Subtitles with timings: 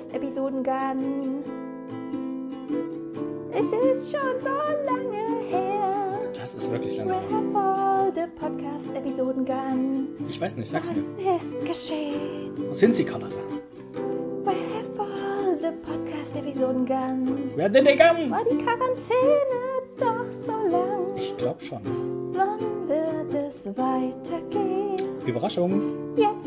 [0.00, 1.44] Podcast-Episoden-Gun.
[3.52, 4.48] Es ist schon so
[4.86, 6.18] lange her.
[6.32, 7.42] Das ist wirklich lange Where her.
[7.54, 10.08] all the Podcast-Episoden-Gun?
[10.28, 11.36] Ich weiß nicht, sag's Was mir.
[11.36, 12.52] ist geschehen?
[12.56, 13.36] Wo sind sie, Carlotta?
[14.44, 17.50] Where have all the Podcast-Episoden-Gun?
[17.56, 18.30] Wer hat denn den Gun?
[18.30, 19.60] War die Quarantäne
[19.98, 21.14] doch so lang?
[21.16, 21.80] Ich glaub schon.
[22.32, 24.96] Wann wird es weitergehen?
[25.26, 25.82] Überraschung.
[26.16, 26.39] Jetzt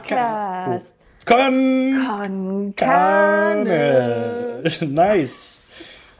[0.00, 0.96] Podcast.
[1.26, 4.62] Con Con Carne.
[4.80, 5.66] Nice.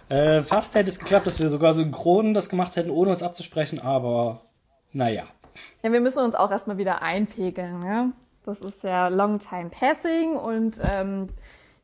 [0.09, 3.81] Äh, fast hätte es geklappt, dass wir sogar synchron das gemacht hätten, ohne uns abzusprechen,
[3.81, 4.43] aber
[4.93, 5.23] naja.
[5.83, 7.81] Ja, wir müssen uns auch erstmal wieder einpegeln.
[7.81, 8.13] Ne?
[8.45, 11.29] Das ist ja Long Time Passing und ähm,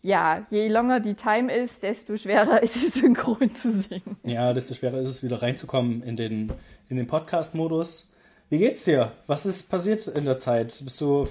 [0.02, 4.18] ja, je longer die Time ist, desto schwerer ist es synchron zu singen.
[4.22, 6.52] Ja, desto schwerer ist es, wieder reinzukommen in den,
[6.88, 8.10] in den Podcast-Modus.
[8.50, 9.12] Wie geht's dir?
[9.26, 10.78] Was ist passiert in der Zeit?
[10.84, 11.26] Bist du.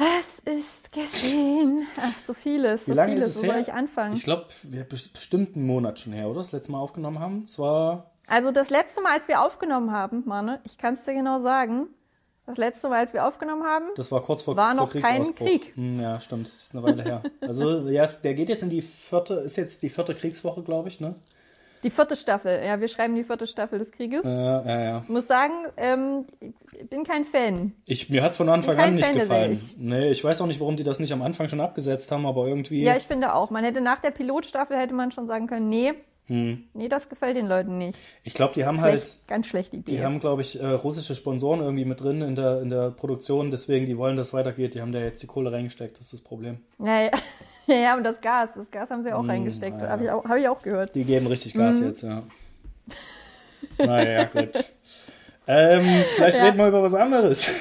[0.00, 1.86] Was ist geschehen?
[1.98, 3.28] Ach, so vieles, Wie so lange vieles.
[3.28, 3.52] ist es Wo her?
[3.52, 4.14] soll ich anfangen?
[4.14, 6.38] Ich glaube, wir bestimmt einen Monat schon her, oder?
[6.38, 7.42] Das letzte Mal aufgenommen haben.
[7.44, 8.10] Es war.
[8.26, 11.88] also das letzte Mal, als wir aufgenommen haben, Manne, ich kann es dir genau sagen,
[12.46, 15.34] das letzte Mal, als wir aufgenommen haben, Das war kurz vor, War vor noch kein.
[15.34, 15.72] Krieg.
[15.76, 16.48] Hm, ja, stimmt.
[16.48, 17.22] Ist eine Weile her.
[17.42, 20.88] Also, ja, es- der geht jetzt in die vierte, ist jetzt die vierte Kriegswoche, glaube
[20.88, 21.14] ich, ne?
[21.82, 22.60] Die vierte Staffel.
[22.64, 24.24] Ja, wir schreiben die vierte Staffel des Krieges.
[24.24, 25.00] Äh, ja, ja.
[25.02, 27.72] Ich muss sagen, ähm, ich bin kein Fan.
[27.86, 29.56] Ich, mir hat's von Anfang an nicht Fan gefallen.
[29.56, 29.74] Serie.
[29.78, 32.46] Nee, ich weiß auch nicht, warum die das nicht am Anfang schon abgesetzt haben, aber
[32.46, 32.82] irgendwie.
[32.82, 33.50] Ja, ich finde auch.
[33.50, 35.94] Man hätte nach der Pilotstaffel hätte man schon sagen können, nee,
[36.30, 36.64] Hm.
[36.74, 37.98] nee, das gefällt den Leuten nicht.
[38.22, 39.20] ich glaube, die haben Schlecht, halt.
[39.26, 39.96] ganz schlechte Idee.
[39.96, 43.50] Die haben, glaube ich, äh, russische Sponsoren irgendwie mit drin in der, in der Produktion,
[43.50, 44.74] deswegen die wollen, dass es weitergeht.
[44.74, 46.58] Die haben da jetzt die Kohle reingesteckt, das ist das Problem.
[46.78, 47.10] ja,
[47.66, 47.96] ja.
[47.96, 49.82] und das Gas, das Gas haben sie auch Mm, reingesteckt.
[49.82, 49.88] ja.
[49.88, 50.94] Habe ich, auch- hab ich auch gehört.
[50.94, 51.86] Die geben richtig Gas Mhm.
[51.88, 52.22] jetzt, ja.
[53.78, 54.72] naja, gut.
[55.46, 56.44] Ähm, vielleicht Ja.
[56.44, 57.48] reden wir über was anderes.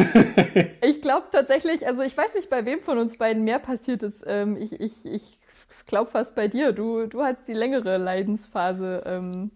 [0.81, 4.23] Ich glaube tatsächlich, also ich weiß nicht, bei wem von uns beiden mehr passiert ist.
[4.27, 5.39] Ähm, ich ich, ich
[5.86, 6.72] glaube fast bei dir.
[6.73, 9.52] Du, du hattest die längere Leidensphase, ähm,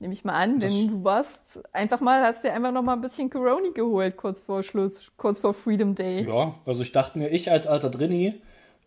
[0.00, 2.94] nehme ich mal an, Das- denn du warst einfach mal, hast dir einfach noch mal
[2.94, 6.26] ein bisschen Corona geholt, kurz vor Schluss, kurz vor Freedom Day.
[6.26, 8.34] Ja, also ich dachte mir, ich als alter Drini,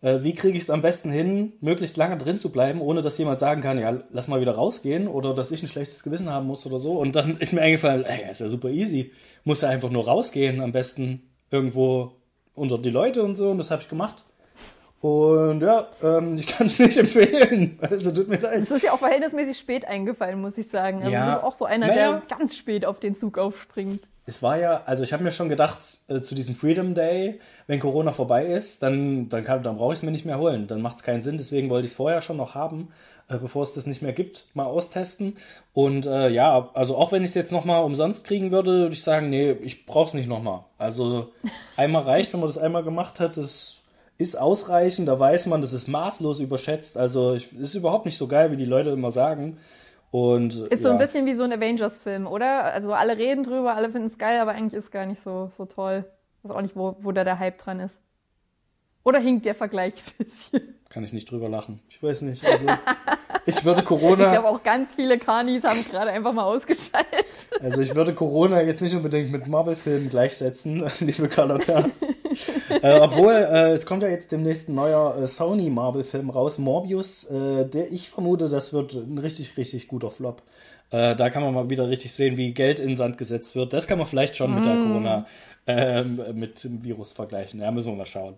[0.00, 3.18] äh, wie kriege ich es am besten hin, möglichst lange drin zu bleiben, ohne dass
[3.18, 6.46] jemand sagen kann, ja, lass mal wieder rausgehen oder dass ich ein schlechtes Gewissen haben
[6.46, 6.92] muss oder so.
[6.92, 9.10] Und dann ist mir eingefallen, ey, ist ja super easy.
[9.44, 12.12] Muss ja einfach nur rausgehen, am besten irgendwo
[12.54, 13.50] unter die Leute und so.
[13.50, 14.24] Und das habe ich gemacht.
[15.00, 17.78] Und ja, ähm, ich kann es nicht empfehlen.
[17.80, 18.62] Also tut mir leid.
[18.62, 20.98] Es ist ja auch verhältnismäßig spät eingefallen, muss ich sagen.
[20.98, 21.26] Also Ja.
[21.26, 22.20] du bist auch so einer, Naja.
[22.28, 24.00] der ganz spät auf den Zug aufspringt.
[24.26, 25.78] Es war ja, also ich habe mir schon gedacht,
[26.08, 30.00] äh, zu diesem Freedom Day, wenn Corona vorbei ist, dann, dann, kann- dann brauche ich
[30.00, 30.66] es mir nicht mehr holen.
[30.66, 31.38] Dann macht es keinen Sinn.
[31.38, 32.88] Deswegen wollte ich es vorher schon noch haben,
[33.30, 35.38] äh, bevor es das nicht mehr gibt, mal austesten.
[35.72, 39.02] Und äh, ja, also auch wenn ich es jetzt nochmal umsonst kriegen würde, würde ich
[39.02, 40.64] sagen, nee, ich brauche es nicht nochmal.
[40.76, 41.28] Also
[41.78, 43.76] einmal reicht, wenn man das einmal gemacht hat, das
[44.18, 45.08] ist ausreichend.
[45.08, 46.96] Da weiß man, das ist maßlos überschätzt.
[46.96, 49.58] Also es ist überhaupt nicht so geil, wie die Leute immer sagen.
[50.10, 50.94] Und Ist so ja.
[50.94, 52.64] ein bisschen wie so ein Avengers-Film, oder?
[52.64, 55.50] Also alle reden drüber, alle finden es geil, aber eigentlich ist es gar nicht so,
[55.54, 56.04] so toll.
[56.38, 57.98] Ich weiß auch nicht, wo, wo da der Hype dran ist.
[59.04, 60.74] Oder hinkt der Vergleich ein bisschen?
[60.88, 61.80] Kann ich nicht drüber lachen.
[61.88, 62.44] Ich weiß nicht.
[62.44, 62.66] Also,
[63.46, 67.50] ich würde Ich Corona, glaube, auch ganz viele Carnies haben gerade einfach mal ausgeschaltet.
[67.60, 71.90] also ich würde Corona jetzt nicht unbedingt mit Marvel-Filmen gleichsetzen, liebe Carlotta.
[72.82, 77.24] äh, obwohl, äh, es kommt ja jetzt demnächst ein neuer äh, Sony Marvel-Film raus, Morbius,
[77.24, 80.42] äh, der ich vermute, das wird ein richtig, richtig guter Flop.
[80.90, 83.72] Äh, da kann man mal wieder richtig sehen, wie Geld in Sand gesetzt wird.
[83.72, 85.26] Das kann man vielleicht schon mit der Corona,
[85.66, 87.60] ähm, mit dem Virus vergleichen.
[87.60, 88.36] Ja, müssen wir mal schauen.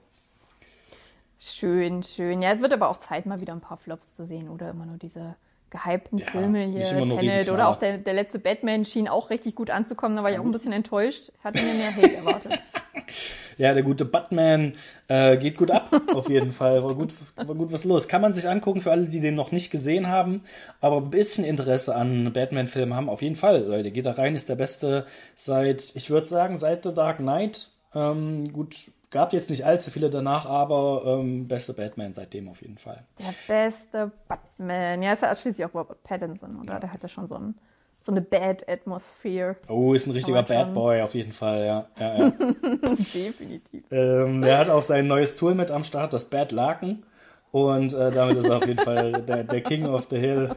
[1.39, 2.43] Schön, schön.
[2.43, 4.85] Ja, es wird aber auch Zeit, mal wieder ein paar Flops zu sehen, oder immer
[4.85, 5.37] nur diese
[5.71, 9.71] gehypten Ja, Filme hier, Tenet oder auch der, der letzte Batman schien auch richtig gut
[9.71, 11.33] anzukommen, da war ich auch ein bisschen enttäuscht.
[11.43, 12.61] Hatte mir mehr Hate erwartet.
[13.61, 14.73] Ja, der gute Batman
[15.09, 16.83] äh, geht gut ab, auf jeden Fall.
[16.83, 18.09] War gut, war gut was los.
[18.09, 20.45] Kann man sich angucken für alle, die den noch nicht gesehen haben,
[20.81, 23.11] aber ein bisschen Interesse an Batman-Filmen haben.
[23.11, 23.91] Auf jeden Fall, Leute.
[23.91, 25.05] Geht da rein, ist der beste
[25.35, 27.69] seit, ich würde sagen, seit The Dark Knight.
[27.95, 28.77] Ähm, gut,
[29.11, 33.05] gab jetzt nicht allzu viele danach, aber ähm, beste Batman seitdem auf jeden Fall.
[33.19, 35.03] Der beste Batman.
[35.03, 36.79] Ja, ist ja schließlich auch Robert Pattinson, oder?
[36.81, 37.55] Der hat ja schon so, ein,
[38.01, 39.57] so eine Bad Atmosphere.
[39.69, 40.43] Oh, ist ein richtiger.
[40.43, 41.87] Bad Boy auf jeden Fall, ja.
[41.99, 42.31] ja, ja.
[43.15, 43.85] Definitiv.
[43.91, 47.05] Ähm, er hat auch sein neues Tool mit am Start, das Bad Laken.
[47.53, 50.51] Und äh, damit ist er auf jeden Fall der, der King of the Hill.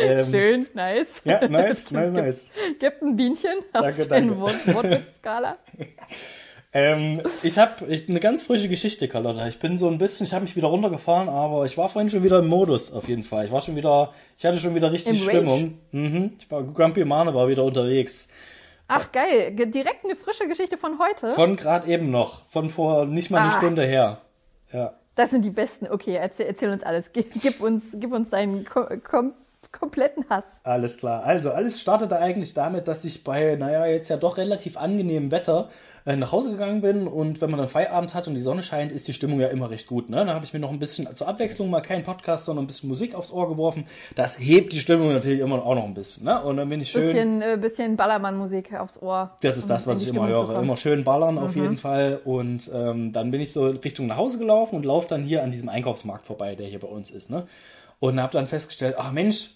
[0.00, 1.22] Ähm, Schön, nice.
[1.24, 2.50] Ja, nice, nice, gibt, nice.
[2.78, 4.40] Gibt ein Bienchen auf Danke, den danke.
[4.40, 5.58] Wort Wortwitzskala.
[6.76, 9.46] Ähm, ich habe eine ganz frische Geschichte, Carlotta.
[9.46, 12.24] Ich bin so ein bisschen, ich habe mich wieder runtergefahren, aber ich war vorhin schon
[12.24, 13.44] wieder im Modus auf jeden Fall.
[13.44, 15.28] Ich war schon wieder, ich hatte schon wieder richtig Im?
[15.28, 15.78] Stimmung.
[15.92, 16.32] Mhm.
[16.36, 18.26] Ich war, Grumpy Mane war wieder unterwegs.
[18.88, 19.52] Ach, geil.
[19.52, 21.32] Ge- Direkt eine frische Geschichte von heute.
[21.34, 22.44] Von gerade eben noch.
[22.48, 23.56] Von vor nicht mal eine Ah.
[23.58, 24.22] Stunde her.
[24.72, 24.94] Ja.
[25.14, 25.86] Das sind die besten.
[25.88, 27.12] Okay, erzähl, erzähl uns alles.
[27.12, 29.32] Gib, gib uns, gib uns deinen ko kom
[29.78, 30.60] kompletten Hass.
[30.62, 31.24] Alles klar.
[31.24, 35.68] Also, alles startete eigentlich damit, dass ich bei, naja, jetzt ja doch relativ angenehmem Wetter
[36.06, 38.92] äh, nach Hause gegangen bin und wenn man dann Feierabend hat und die Sonne scheint,
[38.92, 40.10] ist die Stimmung ja immer recht gut.
[40.10, 40.16] Ne?
[40.16, 42.88] Dann habe ich mir noch ein bisschen zur Abwechslung mal keinen Podcast, sondern ein bisschen
[42.90, 43.86] Musik aufs Ohr geworfen.
[44.14, 46.24] Das hebt die Stimmung natürlich immer auch noch ein bisschen.
[46.24, 46.42] Ne?
[46.42, 47.02] Und dann bin ich schön.
[47.06, 49.30] Bisschen, äh, bisschen Ballermann-Musik aufs Ohr.
[49.40, 50.58] Das ist um das, was ich immer Stimmung höre.
[50.60, 51.40] Immer schön ballern Mhm.
[51.40, 52.20] auf jeden Fall.
[52.24, 55.50] Und ähm, dann bin ich so Richtung nach Hause gelaufen und laufe dann hier an
[55.50, 57.30] diesem Einkaufsmarkt vorbei, der hier bei uns ist.
[57.30, 57.46] Ne?
[58.00, 59.52] Und habe dann festgestellt, ach Mensch,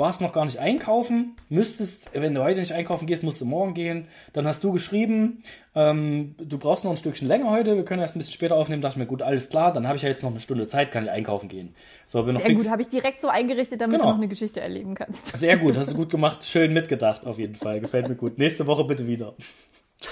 [0.00, 1.36] warst noch gar nicht einkaufen.
[1.48, 4.08] Müsstest, wenn du heute nicht einkaufen gehst, musst du morgen gehen.
[4.32, 5.44] Dann hast du geschrieben,
[5.76, 7.76] ähm, du brauchst noch ein Stückchen länger heute.
[7.76, 8.82] Wir können erst ein bisschen später aufnehmen.
[8.82, 9.72] Dachte ich mir, gut, alles klar.
[9.72, 11.74] Dann habe ich ja jetzt noch eine Stunde Zeit, kann ich einkaufen gehen.
[12.08, 12.64] So, bin noch Sehr fix.
[12.64, 14.06] gut, habe ich direkt so eingerichtet, damit Genau.
[14.06, 15.36] du noch eine Geschichte erleben kannst.
[15.36, 16.42] Sehr gut, hast du gut gemacht.
[16.44, 17.78] Schön mitgedacht, auf jeden Fall.
[17.80, 18.38] Gefällt mir gut.
[18.38, 19.34] Nächste Woche bitte wieder.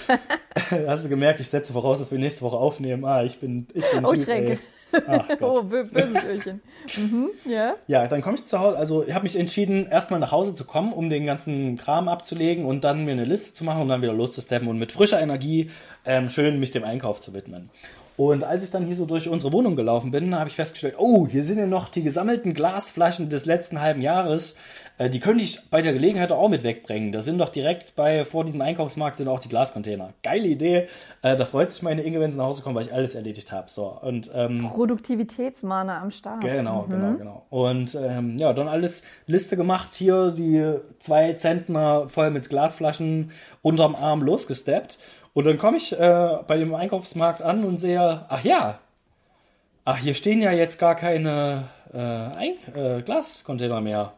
[0.87, 3.05] hast du gemerkt, ich setze voraus, dass wir nächste Woche aufnehmen.
[3.05, 4.59] Ah, ich bin, ich bin Oh, Typ,
[5.41, 6.61] Oh, bö- böses Öhrchen.
[6.97, 7.75] mhm, ja.
[7.87, 8.77] Ja, dann komme ich zu Hause.
[8.79, 12.65] Also, ich habe mich entschieden, erstmal nach Hause zu kommen, um den ganzen Kram abzulegen
[12.65, 15.71] und dann mir eine Liste zu machen und dann wieder loszusteppen und mit frischer Energie
[16.07, 17.71] ähm, schön mich dem Einkauf zu widmen.
[18.17, 21.29] Und als ich dann hier so durch unsere Wohnung gelaufen bin, habe ich festgestellt, oh,
[21.29, 24.57] hier sind ja noch die gesammelten Glasflaschen des letzten halben Jahres.
[24.99, 27.13] Äh, die könnte ich bei der Gelegenheit auch mit wegbringen.
[27.13, 30.13] Da sind doch direkt bei, vor diesem Einkaufsmarkt sind auch die Glascontainer.
[30.23, 30.89] Geile Idee.
[31.23, 33.53] Äh, da freut sich meine Inge, wenn sie nach Hause kommt, weil ich alles erledigt
[33.53, 33.71] habe.
[33.71, 36.41] So, und ähm, Produktivitätsmahner am Start.
[36.43, 37.47] Genau, genau, genau.
[37.51, 43.31] Und ähm, ja, dann alles Liste gemacht, hier die zwei Zentner voll mit Glasflaschen
[43.63, 44.99] unterm Arm losgesteppt.
[45.33, 48.81] Und dann komme ich äh, bei dem Einkaufsmarkt an und sehe, ach ja,
[49.85, 54.13] ach, hier stehen ja jetzt gar keine äh, Ein äh, Glascontainer mehr.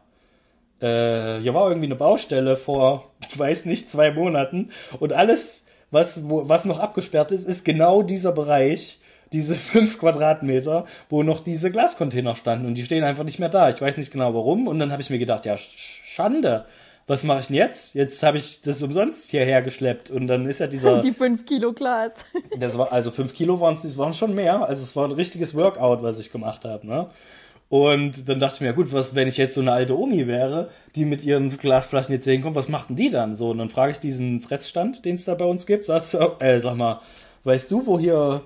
[0.81, 4.69] Äh, hier war irgendwie eine Baustelle vor, ich weiß nicht, zwei Monaten.
[4.99, 8.99] Und alles, was, wo, was noch abgesperrt ist, ist genau dieser Bereich,
[9.31, 12.65] diese fünf Quadratmeter, wo noch diese Glascontainer standen.
[12.65, 13.69] Und die stehen einfach nicht mehr da.
[13.69, 14.67] Ich weiß nicht genau warum.
[14.67, 16.65] Und dann habe ich mir gedacht, ja, Sch- Schande.
[17.07, 17.95] Was mache ich denn jetzt?
[17.95, 20.11] Jetzt habe ich das umsonst hierher geschleppt.
[20.11, 21.01] Und dann ist ja dieser.
[21.01, 22.11] Die 5 Kilo Glas.
[22.57, 24.67] Das war, also fünf Kilo waren es, das waren schon mehr.
[24.67, 27.07] Also es war ein richtiges Workout, was ich gemacht habe, ne?
[27.71, 30.27] Und dann dachte ich mir, ja gut, was, wenn ich jetzt so eine alte Omi
[30.27, 33.51] wäre, die mit ihren Glasflaschen jetzt hinkommt, was machten die dann so?
[33.51, 36.59] Und dann frage ich diesen Fressstand, den es da bei uns gibt, sagst du, äh,
[36.59, 36.99] sag mal,
[37.45, 38.41] weißt du, wo hier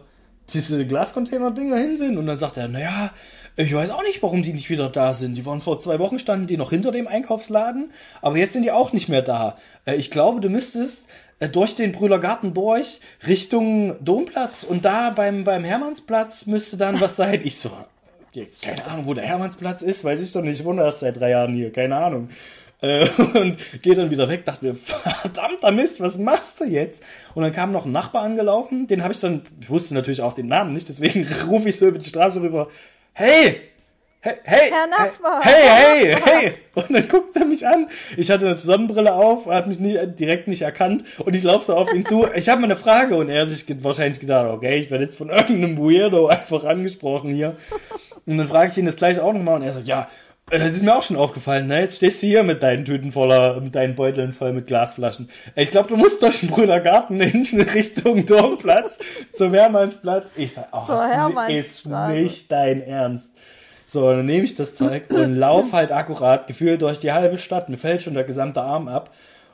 [0.53, 2.19] diese Glascontainer-Dinger hin sind?
[2.19, 3.13] Und dann sagt er, naja,
[3.55, 5.35] ich weiß auch nicht, warum die nicht wieder da sind.
[5.35, 7.89] Die waren vor zwei Wochen, standen die noch hinter dem Einkaufsladen,
[8.21, 9.57] aber jetzt sind die auch nicht mehr da.
[9.85, 11.07] Äh, ich glaube, du müsstest
[11.39, 17.15] äh, durch den Brühlergarten durch Richtung Domplatz und da beim, beim Hermannsplatz müsste dann was
[17.15, 17.41] sein.
[17.43, 17.71] Ich so,
[18.61, 20.59] keine Ahnung, wo der Hermannsplatz ist, weiß ich doch nicht.
[20.59, 22.29] Ich wohne erst seit drei Jahren hier, keine Ahnung.
[22.81, 27.03] Äh, und gehe dann wieder weg, dachte mir, verdammter Mist, was machst du jetzt?
[27.33, 30.33] Und dann kam noch ein Nachbar angelaufen, den habe ich dann, ich wusste natürlich auch
[30.33, 32.67] den Namen nicht, deswegen rufe ich so über die Straße rüber,
[33.13, 33.61] hey,
[34.25, 35.41] hey, hey, Herr Nachbar.
[35.43, 36.53] hey, hey, hey.
[36.73, 37.87] Und dann guckt er mich an.
[38.17, 41.65] Ich hatte eine Sonnenbrille auf, er hat mich nie, direkt nicht erkannt und ich laufe
[41.65, 42.27] so auf ihn zu.
[42.35, 45.17] Ich habe mal eine Frage und er hat sich wahrscheinlich gedacht, okay, ich werde jetzt
[45.17, 47.55] von irgendeinem Weirdo einfach angesprochen hier.
[48.25, 50.07] Und dann frage ich ihn das gleich auch nochmal und er sagt, ja,
[50.49, 51.81] äh, das ist mir auch schon aufgefallen, ne?
[51.81, 55.29] Jetzt stehst du hier mit deinen Tüten voller, mit deinen Beuteln voll mit Glasflaschen.
[55.55, 58.99] Ich glaube, du musst durch den Brüder Garten in Richtung Domplatz,
[59.31, 60.33] zum Hermannsplatz.
[60.35, 63.31] Ich sag, oh, das ist nicht dein Ernst.
[63.85, 67.69] So, dann nehme ich das Zeug und lauf halt akkurat gefühlt durch die halbe Stadt.
[67.69, 69.11] Mir fällt schon der gesamte Arm ab.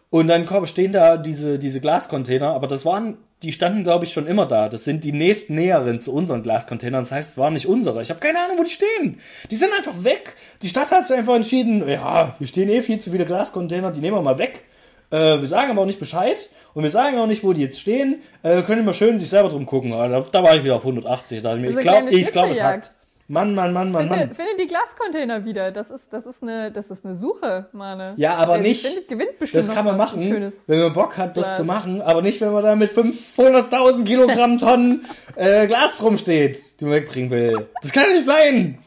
[0.09, 4.11] Und dann komm, stehen da diese, diese Glascontainer, aber das waren, die standen glaube ich
[4.11, 4.67] schon immer da.
[4.67, 7.01] Das sind die nächstnäheren zu unseren Glascontainern.
[7.01, 8.01] Das heißt, es waren nicht unsere.
[8.01, 9.19] Ich habe keine Ahnung, wo die stehen.
[9.49, 10.35] Die sind einfach weg.
[10.61, 14.01] Die Stadt hat sich einfach entschieden, ja, hier stehen eh viel zu viele Glascontainer, die
[14.01, 14.63] nehmen wir mal weg.
[15.11, 17.79] Äh, wir sagen aber auch nicht Bescheid und wir sagen auch nicht, wo die jetzt
[17.79, 18.21] stehen.
[18.43, 19.93] Äh, können immer schön sich selber drum gucken.
[19.93, 21.41] Aber Da, da war ich wieder auf 180.
[21.41, 22.91] Da ich glaube, ich glaube, es hat.
[23.31, 24.19] Mann, Mann, Mann, Mann, Mann.
[24.19, 25.71] Finde, die Glascontainer wieder.
[25.71, 28.13] Das ist, das ist eine, das ist eine Suche, Mane.
[28.17, 28.85] Ja, aber sie nicht.
[28.85, 31.57] Findet, gewinnt bestimmt Das kann man machen, wenn man Bock hat, das Glas.
[31.57, 35.05] zu machen, aber nicht, wenn man da mit 500.000 Kilogramm Tonnen
[35.37, 37.67] äh, Glas rumsteht, die man wegbringen will.
[37.81, 38.79] Das kann nicht sein.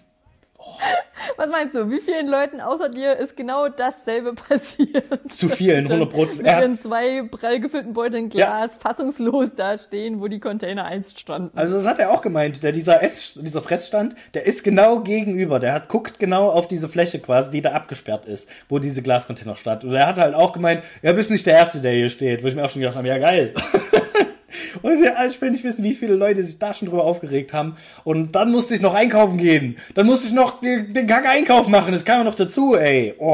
[1.37, 1.91] Was meinst du?
[1.91, 5.05] Wie vielen Leuten außer dir ist genau dasselbe passiert?
[5.31, 6.49] Zu vielen, 100 Mit Prozent.
[6.49, 11.57] Hat, ihren zwei prall gefüllten Beuteln Glas fassungslos da stehen, wo die Container einst standen.
[11.57, 15.61] also das hat er auch gemeint, der dieser Ess, dieser Fressstand, der ist genau gegenüber,
[15.61, 19.57] der hat guckt genau auf diese Fläche quasi, die da abgesperrt ist, wo diese Glascontainer
[19.57, 19.85] stand.
[19.85, 22.49] Und er hat halt auch gemeint, ja, bist nicht der Erste, der hier steht, wo
[22.49, 23.55] ich mir auch schon gedacht habe, ja geil.
[24.83, 27.53] Und ja, also ich will nicht wissen, wie viele Leute sich da schon drüber aufgeregt
[27.53, 27.77] haben.
[28.05, 29.79] Und dann musste ich noch einkaufen gehen.
[29.95, 31.93] Dann musste ich noch den, den Kack-Einkauf machen.
[31.93, 33.15] Das kam ja noch dazu, ey.
[33.19, 33.33] Oh.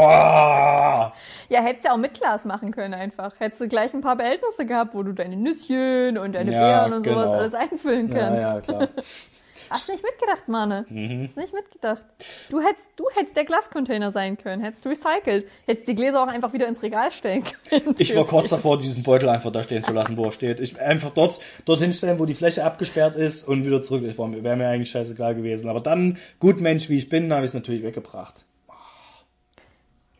[1.52, 3.32] Ja, hättest du auch mit Glas machen können einfach.
[3.38, 6.92] Hättest du gleich ein paar Behältnisse gehabt, wo du deine Nüsschen und deine Ja, Beeren
[6.94, 7.38] und sowas genau.
[7.38, 8.38] alles einfüllen Ja, kannst.
[8.40, 8.88] ja, klar.
[9.70, 10.84] Hast nicht mitgedacht, Mane.
[10.88, 11.28] Mhm.
[11.28, 12.02] Hast nicht mitgedacht.
[12.48, 16.52] Du hättest, du hättest der Glascontainer sein können, hättest recycelt, hättest die Gläser auch einfach
[16.52, 17.94] wieder ins Regal stellen können.
[17.98, 20.60] Ich war kurz davor, diesen Beutel einfach da stehen zu lassen, wo er steht.
[20.60, 24.02] Ich einfach dort, dorthin stellen, wo die Fläche abgesperrt ist und wieder zurück.
[24.04, 25.68] Ich wäre mir eigentlich scheißegal gewesen.
[25.68, 28.44] Aber dann, gut Mensch, wie ich bin, habe ich es natürlich weggebracht.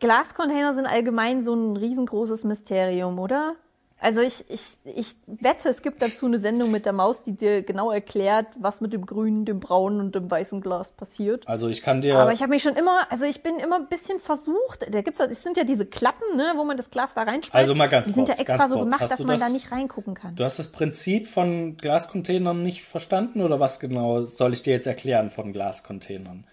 [0.00, 3.57] Glascontainer sind allgemein so ein riesengroßes Mysterium, oder?
[4.02, 7.61] Also ich, ich, ich wette, es gibt dazu eine Sendung mit der Maus, die dir
[7.62, 11.47] genau erklärt, was mit dem grünen, dem braunen und dem weißen Glas passiert.
[11.47, 12.16] Also ich kann dir.
[12.16, 14.87] Aber ich habe mich schon immer, also ich bin immer ein bisschen versucht.
[14.90, 17.54] Da gibt's, es sind ja diese Klappen, ne, wo man das Glas da reinschmeißt.
[17.54, 18.85] Also mal ganz Die sind ja kurz, extra so kurz.
[18.87, 20.35] gemacht, Hast dass man das- da nicht reingucken kann.
[20.35, 24.87] Du hast das Prinzip von Glascontainern nicht verstanden oder was genau soll ich dir jetzt
[24.87, 26.45] erklären von Glascontainern?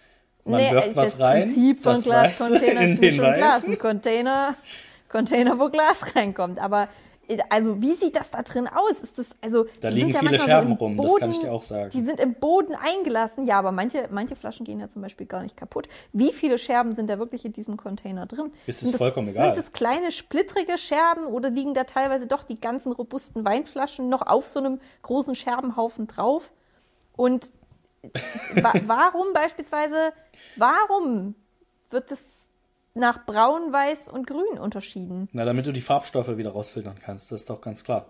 [0.43, 3.63] Man Nee, wirft was das rein, Prinzip von das Glascontainern in ist den schon Glas.
[3.65, 4.55] Ein Container,
[5.09, 6.59] Container, wo Glas reinkommt.
[6.59, 6.89] Aber
[7.49, 8.99] also wie sieht das da drin aus?
[9.01, 9.65] Ist das also?
[9.81, 11.89] Da liegen sind ja viele Scherben im rum, das kann ich dir auch sagen.
[11.91, 13.45] Die sind im Boden eingelassen.
[13.45, 15.89] Ja, aber manche, manche Flaschen gehen ja zum Beispiel gar nicht kaputt.
[16.13, 18.51] Wie viele Scherben sind da wirklich in diesem Container drin?
[18.65, 19.53] Ist es das- vollkommen egal.
[19.53, 24.21] Sind das kleine splittrige Scherben oder liegen da teilweise doch die ganzen robusten Weinflaschen noch
[24.21, 26.51] auf so einem großen Scherbenhaufen drauf?
[27.15, 27.51] Und
[28.55, 30.13] wa warum beispielsweise,
[30.55, 31.35] warum
[31.89, 32.36] wird es
[32.99, 35.29] nach braun, weiß und grün unterschieden?
[35.33, 38.07] Na, damit du die Farbstoffe wieder rausfiltern kannst, das ist doch ganz klar.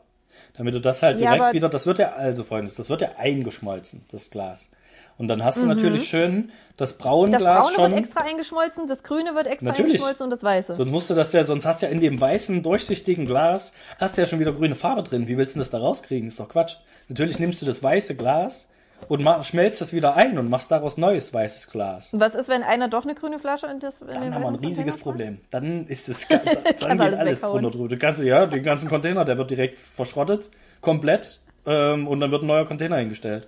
[0.56, 3.02] Damit du das halt Ja, direkt aber- wieder, das wird ja, also folgendes, das wird
[3.02, 4.70] ja eingeschmolzen, das Glas.
[5.18, 7.92] Und dann hast du natürlich schön das Das Braunglas braune schon.
[7.92, 9.94] wird extra eingeschmolzen, das grüne wird extra Natürlich.
[9.94, 10.76] eingeschmolzen und das weiße.
[10.76, 14.16] Sonst musst du das ja, sonst hast du ja in dem weißen, durchsichtigen Glas, hast
[14.18, 15.28] du ja schon wieder grüne Farbe drin.
[15.28, 16.28] Wie willst du denn das da rauskriegen?
[16.28, 16.76] Ist doch Quatsch.
[17.10, 18.70] Natürlich nimmst du das weiße Glas
[19.08, 22.14] und schmelzt das wieder ein und machst daraus neues weißes Glas.
[22.14, 24.48] Und was ist, wenn einer doch eine grüne Flasche in, das, in Dann haben wir
[24.50, 25.40] ein riesiges Problem.
[25.50, 27.88] Dann ist es, dann geht alles alles drunter drüber.
[27.88, 30.50] Du kannst, ja, den ganzen Container, der wird direkt verschrottet,
[30.82, 33.48] komplett, ähm, und dann wird ein neuer Container hingestellt.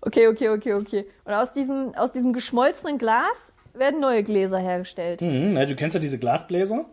[0.00, 1.06] Okay, okay, okay, okay.
[1.24, 5.20] Und aus diesem, aus diesem geschmolzenen Glas werden neue Gläser hergestellt.
[5.20, 6.84] Mhm, ne, du kennst ja diese Glasbläser.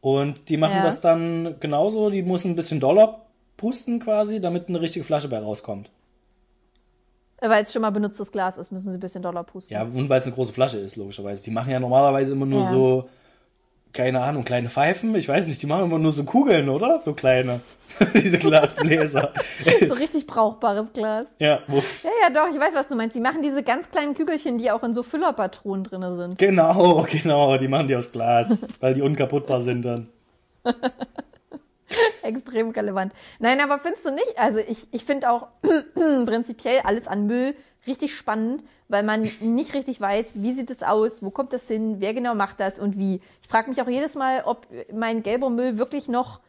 [0.00, 0.82] Und die machen Ja.
[0.82, 2.10] das dann genauso.
[2.10, 3.23] Die müssen ein bisschen doller
[3.64, 5.90] pusten quasi, damit eine richtige Flasche bei rauskommt.
[7.40, 9.72] Weil es schon mal benutztes Glas ist, müssen sie ein bisschen doller pusten.
[9.72, 11.42] Ja, und weil es eine große Flasche ist, logischerweise.
[11.42, 12.68] Die machen ja normalerweise immer nur Ja.
[12.70, 13.08] so,
[13.94, 15.14] keine Ahnung, kleine Pfeifen.
[15.14, 16.98] Ich weiß nicht, die machen immer nur so Kugeln, oder?
[16.98, 17.60] So kleine.
[18.14, 19.32] Diese Glasbläser.
[19.88, 21.26] So richtig brauchbares Glas.
[21.38, 23.16] ja, wo, Ja, ja, doch, ich weiß, was du meinst.
[23.16, 26.38] Die machen diese ganz kleinen Kügelchen, die auch in so Füllerpatronen drin sind.
[26.38, 30.08] genau, genau, die machen die aus Glas, weil die unkaputtbar sind dann.
[32.22, 33.12] Extrem relevant.
[33.38, 34.38] Nein, aber findest du nicht?
[34.38, 35.48] Also ich, ich finde auch
[35.94, 37.54] prinzipiell alles an Müll
[37.86, 41.96] richtig spannend, weil man nicht richtig weiß, wie sieht es aus, wo kommt das hin,
[41.98, 43.20] wer genau macht das und wie.
[43.42, 46.40] Ich frage mich auch jedes Mal, ob mein gelber Müll wirklich noch,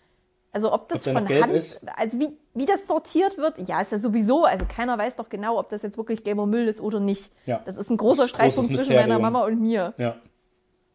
[0.51, 1.81] also ob das Ob von Hand, ist?
[1.97, 5.59] also wie, wie das sortiert wird, ja, ist ja sowieso, also keiner weiß doch genau,
[5.59, 7.33] ob das jetzt wirklich gelber Müll ist oder nicht.
[7.45, 7.61] Ja.
[7.65, 9.19] Das ist ein großer Streitpunkt zwischen meiner.
[9.19, 9.93] Mama und mir.
[9.97, 10.15] Ja.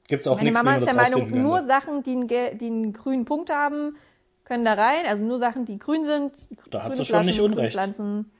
[0.09, 1.73] Gibt's auch Meine nichts, Mama ist der Meinung, nur könnte.
[1.73, 2.29] Sachen, die einen,
[2.59, 3.97] die einen grünen Punkt haben,
[4.51, 5.07] können da rein.
[5.07, 6.49] Also nur Sachen, die grün sind.
[6.71, 7.73] Da hat sie schon nicht unrecht.
[7.73, 8.31] Pflanzen.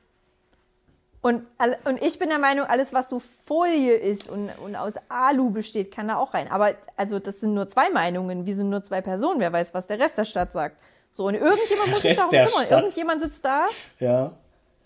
[1.23, 1.45] Und,
[1.85, 5.95] und ich bin der Meinung, alles, was so Folie ist und, und aus Alu besteht,
[5.95, 6.51] kann da auch rein.
[6.51, 8.47] Aber also das sind nur zwei Meinungen.
[8.47, 9.39] Wir sind nur zwei Personen.
[9.39, 10.77] Wer weiß, was der Rest der Stadt sagt.
[11.13, 12.49] So, und irgendjemand muss sich darum kümmern.
[12.49, 12.71] Stadt.
[12.71, 13.67] Irgendjemand sitzt da,
[13.99, 14.33] Ja.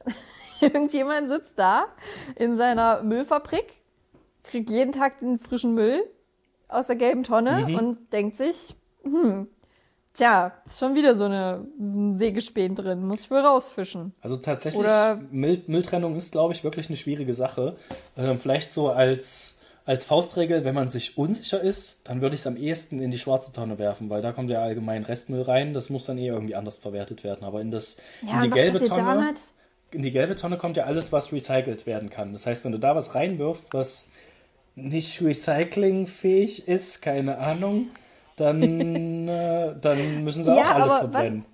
[0.61, 1.87] irgendjemand sitzt da
[2.37, 3.73] in seiner Müllfabrik,
[4.43, 6.02] kriegt jeden Tag den frischen Müll
[6.69, 7.75] aus der gelben Tonne Mhm.
[7.76, 9.49] und denkt sich, hm,
[10.14, 14.14] tja, ist schon wieder so eine, ein Sägespäne drin, muss ich wohl rausfischen.
[14.23, 17.76] Also tatsächlich, Oder- Müll, Mülltrennung ist, glaube ich, wirklich eine schwierige Sache.
[18.16, 22.47] Ähm, vielleicht so als, als Faustregel, wenn man sich unsicher ist, dann würde ich es
[22.47, 25.75] am ehesten in die schwarze Tonne werfen, weil da kommt ja allgemein Restmüll rein.
[25.75, 27.44] Das muss dann eh irgendwie anders verwertet werden.
[27.44, 29.02] Aber in, das, Ja, in die gelbe Tonne.
[29.04, 29.37] damit?
[29.90, 32.33] In die gelbe Tonne kommt ja alles, was recycelt werden kann.
[32.33, 34.06] Das heißt, wenn du da was reinwirfst, was
[34.76, 37.88] nicht recyclingfähig ist, keine Ahnung,
[38.37, 38.62] dann,
[39.29, 41.45] äh, dann müssen sie Ja, auch alles aber was- verbrennen.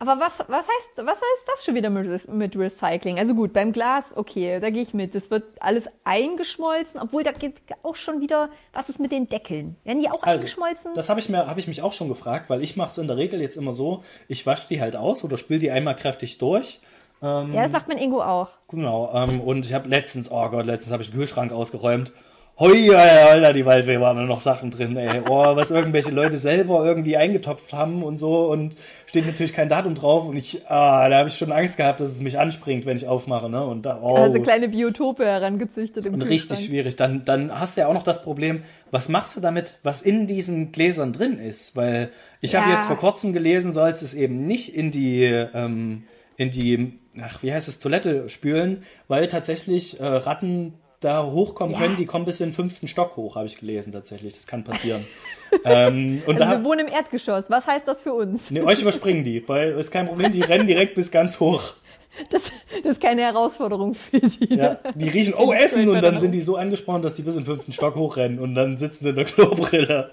[0.00, 3.18] Aber was, was, heißt, was heißt das schon wieder mit, mit Recycling?
[3.18, 5.14] Also gut, beim Glas, okay, da gehe ich mit.
[5.14, 7.54] Das wird alles eingeschmolzen, obwohl da geht
[7.84, 9.76] auch schon wieder, was ist mit den Deckeln?
[9.84, 10.92] Werden die auch Also, eingeschmolzen?
[10.94, 13.06] das habe ich, mir- hab ich mich auch schon gefragt, weil ich mache es in
[13.06, 16.36] der Regel jetzt immer so, ich wasche die halt aus oder spül die einmal kräftig
[16.38, 16.80] durch.
[17.22, 18.48] ja, das macht mein Ingo auch.
[18.68, 22.12] Genau, ähm, und ich habe letztens, oh Gott, letztens habe ich den Kühlschrank ausgeräumt
[22.56, 25.22] Hoi, Alter, die Waldfee waren da noch Sachen drin, ey.
[25.28, 29.96] Oh, was irgendwelche Leute selber irgendwie eingetopft haben und so und steht natürlich kein Datum
[29.96, 32.96] drauf und ich, ah, da habe ich schon Angst gehabt, dass es mich anspringt, wenn
[32.96, 33.66] ich aufmache, ne?
[33.66, 34.14] Und da, oh.
[34.14, 36.94] Also kleine Biotope herangezüchtet im Und richtig schwierig.
[36.94, 40.28] Dann, dann hast du ja auch noch das Problem, was machst du damit, was in
[40.28, 41.74] diesen Gläsern drin ist?
[41.74, 42.74] Weil ich habe Ja.
[42.76, 46.04] jetzt vor kurzem gelesen, sollst es eben nicht in die, ähm,
[46.36, 51.80] in die, ach, wie heißt es, Toilette spülen, weil tatsächlich äh, Ratten da hochkommen Ja.
[51.80, 54.34] können, die kommen bis in den fünften Stock hoch, habe ich gelesen tatsächlich.
[54.34, 55.04] Das kann passieren.
[55.64, 57.50] ähm, und Also da, wir wohnen im Erdgeschoss.
[57.50, 58.50] Was heißt das für uns?
[58.50, 61.62] ne, euch überspringen die, weil ist kein Problem, die rennen direkt bis ganz hoch.
[62.30, 62.42] Das,
[62.84, 64.54] das ist keine Herausforderung für die.
[64.54, 67.40] Ja, die riechen, oh, Essen, und dann sind die so angesprochen, dass die bis in
[67.40, 70.12] den fünften Stock hochrennen und dann sitzen sie in der Klobrille.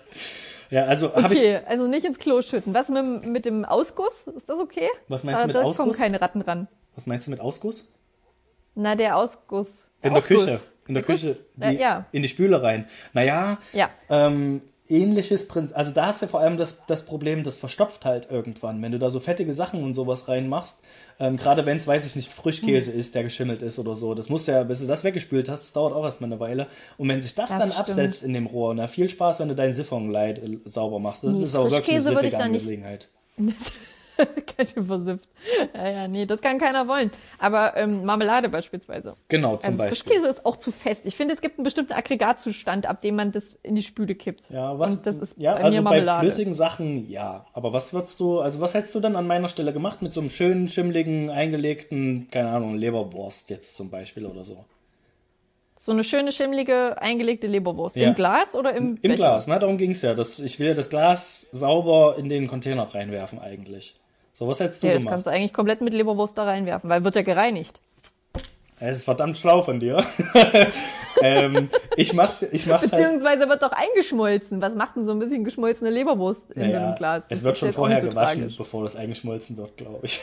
[0.72, 2.74] Ja, also habe ich, Okay, also nicht ins Klo schütten.
[2.74, 4.26] Was mit, mit dem Ausguss?
[4.36, 4.88] Ist das okay?
[5.10, 5.78] Was meinst du Ah, mit da Ausguss?
[5.78, 6.68] kommen keine Ratten ran.
[6.96, 7.88] was meinst du mit Ausguss?
[8.74, 9.88] Na, der Ausguss.
[10.02, 10.46] In der Ausguss.
[10.46, 10.60] Küche.
[10.88, 11.04] In der.
[11.04, 11.38] Küche.
[11.58, 12.06] Ja, Die, ja.
[12.12, 12.88] In die Spüle rein.
[13.14, 13.90] Naja, Ja.
[14.10, 15.78] ähm, ähnliches Prinzip.
[15.78, 18.82] Also da hast du vor allem das, das Problem, das verstopft halt irgendwann.
[18.82, 20.82] Wenn du da so fettige Sachen und sowas reinmachst,
[21.20, 24.28] ähm, gerade wenn es, weiß ich nicht, Frischkäse ist, der geschimmelt ist oder so, das
[24.28, 26.68] musst du ja, bis du das weggespült hast, das dauert auch erstmal eine Weile.
[26.98, 27.80] Und wenn sich das, Das dann stimmt.
[27.90, 31.24] absetzt in dem Rohr, na viel Spaß, wenn du dein Siphonleid äh, sauber machst.
[31.24, 33.08] Das Nee, ist auch wirklich eine ich siffige Angelegenheit.
[34.74, 35.28] Schön versifft.
[35.74, 37.12] Ja, ja, nee, das kann keiner wollen.
[37.40, 39.16] Aber ähm, Marmelade beispielsweise.
[39.28, 40.14] Genau, zum Also Beispiel.
[40.14, 41.06] Frischkäse ist auch zu fest.
[41.06, 44.50] Ich finde, es gibt einen bestimmten Aggregatzustand, ab dem man das in die Spüle kippt.
[44.50, 47.46] Ja, was, Und das ist ja, bei also bei flüssigen Sachen ja.
[47.54, 50.20] Aber was würdest du, also was hättest du dann an meiner Stelle gemacht mit so
[50.20, 54.66] einem schönen, schimmligen, eingelegten, keine Ahnung, Leberwurst jetzt zum Beispiel oder so?
[55.84, 57.96] So eine schöne, schimmlige, eingelegte Leberwurst.
[57.96, 58.10] Ja.
[58.10, 59.16] Im Glas oder im Im Becher?
[59.16, 59.58] Glas, ne?
[59.58, 60.14] Darum ging's ja.
[60.14, 63.96] Das, ich will das Glas sauber in den Container reinwerfen eigentlich.
[64.42, 65.14] So, was hättest du Ja, das gemacht?
[65.14, 67.80] kannst du eigentlich komplett mit Leberwurst da reinwerfen, weil wird ja gereinigt.
[68.80, 70.04] Es ist verdammt schlau von dir.
[71.22, 73.04] ähm, ich mach's, ich mach's halt.
[73.04, 74.60] Beziehungsweise wird doch eingeschmolzen.
[74.60, 77.26] Was macht denn so ein bisschen geschmolzene Leberwurst in so einem Glas?
[77.30, 78.58] Das es wird schon vorher so gewaschen, tragisch.
[78.58, 80.22] bevor das eingeschmolzen wird, glaube ich.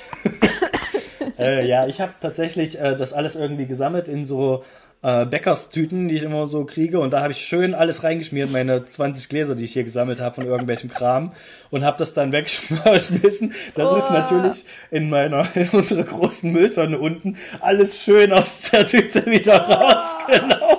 [1.38, 4.64] äh, ja, ich habe tatsächlich äh, das alles irgendwie gesammelt in so
[5.02, 6.98] äh, Bäckerstüten, die ich immer so kriege.
[7.00, 10.34] Und da habe ich schön alles reingeschmiert, meine 20 Gläser, die ich hier gesammelt habe
[10.34, 11.32] von irgendwelchem Kram.
[11.70, 13.52] Und habe das dann weggeschmissen.
[13.74, 14.12] Das ist Oh.
[14.12, 20.78] natürlich in meiner, in unserer großen Mülltonne unten alles schön aus der Tüte wieder rausgelaufen.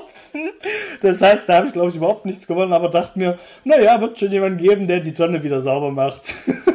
[1.02, 4.20] Das heißt, da habe ich, glaube ich, überhaupt nichts gewonnen, aber dachte mir, naja, wird
[4.20, 6.36] schon jemand geben, der die Tonne wieder sauber macht.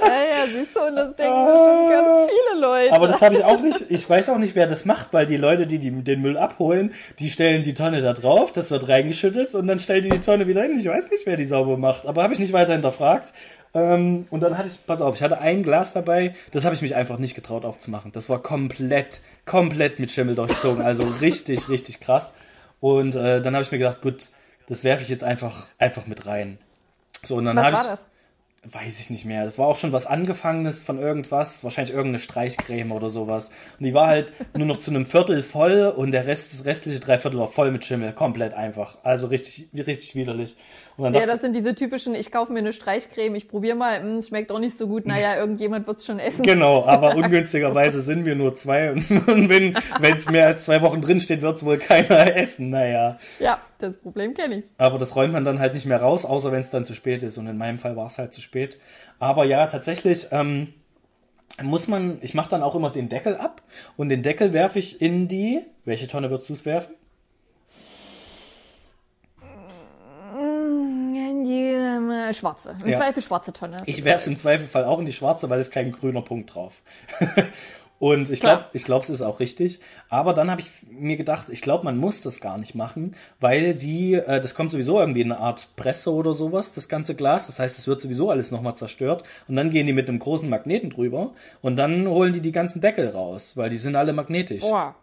[0.00, 2.92] das hat Ja, ja, siehst du, und das denken bestimmt ganz viele Leute.
[2.92, 3.84] aber das habe ich auch nicht.
[3.90, 6.92] Ich weiß auch nicht, wer das macht, weil die Leute, die, die den Müll abholen,
[7.18, 10.46] die stellen die Tonne da drauf, das wird reingeschüttet und dann stellen die die Tonne
[10.46, 10.78] wieder hin.
[10.78, 13.32] Ich weiß nicht, wer die sauber macht, aber habe ich nicht weiter hinterfragt.
[13.74, 16.82] Ähm, und dann hatte ich, pass auf, ich hatte ein Glas dabei, das habe ich
[16.82, 18.12] mich einfach nicht getraut aufzumachen.
[18.12, 22.34] Das war komplett, komplett mit Schimmel durchzogen, also richtig, richtig krass.
[22.80, 24.30] Und äh, dann habe ich mir gedacht, gut,
[24.68, 26.58] das werfe ich jetzt einfach, einfach mit rein.
[27.24, 27.88] So, und dann habe war ich.
[27.88, 28.06] das?
[28.70, 29.44] Weiß ich nicht mehr.
[29.44, 31.64] Das war auch schon was Angefangenes von irgendwas.
[31.64, 33.50] Wahrscheinlich irgendeine Streichcreme oder sowas.
[33.78, 37.00] Und die war halt nur noch zu einem Viertel voll und der Rest, das restliche
[37.00, 38.12] Dreiviertel war voll mit Schimmel.
[38.12, 38.96] Komplett einfach.
[39.02, 40.56] Also richtig, richtig widerlich.
[40.96, 44.22] Und Ja, das sind diese typischen, ich kaufe mir eine Streichcreme, ich probiere mal, mh,
[44.22, 46.42] schmeckt auch nicht so gut, naja, irgendjemand wird's schon essen.
[46.42, 48.92] genau, aber ungünstigerweise sind wir nur zwei.
[48.92, 49.08] Und
[49.48, 49.74] wenn
[50.16, 52.70] es mehr als zwei Wochen drinsteht, wird es wohl keiner essen.
[52.70, 53.18] Naja.
[53.40, 54.66] Ja, das Problem kenne ich.
[54.78, 57.22] Aber das räumt man dann halt nicht mehr raus, außer wenn es dann zu spät
[57.24, 57.38] ist.
[57.38, 58.78] Und in meinem Fall war es halt zu spät.
[59.18, 60.74] Aber ja, tatsächlich ähm,
[61.62, 63.62] muss man, ich mache dann auch immer den Deckel ab
[63.96, 65.60] und den Deckel werfe ich in die.
[65.84, 66.94] Welche Tonne würdest du es werfen?
[70.34, 71.74] In die
[72.32, 72.76] schwarze.
[72.82, 72.98] Im Ja.
[72.98, 73.76] Zweifel schwarze Tonne.
[73.86, 76.80] Ich werfe es im Zweifelfall auch in die schwarze, weil es kein grüner Punkt drauf.
[78.00, 79.80] Und ich glaube, ich glaube, es ist auch richtig.
[80.08, 83.74] Aber dann habe ich mir gedacht, ich glaube, man muss das gar nicht machen, weil
[83.74, 87.46] die, äh, das kommt sowieso irgendwie in eine Art Presse oder sowas, das ganze Glas.
[87.46, 89.22] Das heißt, es wird sowieso alles nochmal zerstört.
[89.48, 91.32] Und dann gehen die mit einem großen Magneten drüber
[91.62, 94.62] und dann holen die die ganzen Deckel raus, weil die sind alle magnetisch.
[94.62, 94.94] Boah.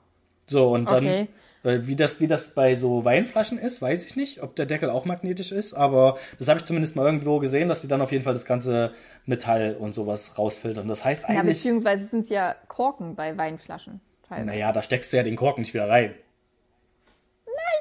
[0.51, 1.27] So, und dann, Okay.
[1.63, 4.89] äh, wie, das, wie das bei so Weinflaschen ist, weiß ich nicht, ob der Deckel
[4.89, 8.11] auch magnetisch ist, aber das habe ich zumindest mal irgendwo gesehen, dass die dann auf
[8.11, 8.91] jeden Fall das ganze
[9.25, 10.87] Metall und sowas rausfiltern.
[10.89, 14.01] Das heißt Ja, eigentlich, beziehungsweise sind es ja Korken bei Weinflaschen.
[14.27, 14.45] Teilweise.
[14.47, 16.13] naja, da steckst du ja den Korken nicht wieder rein.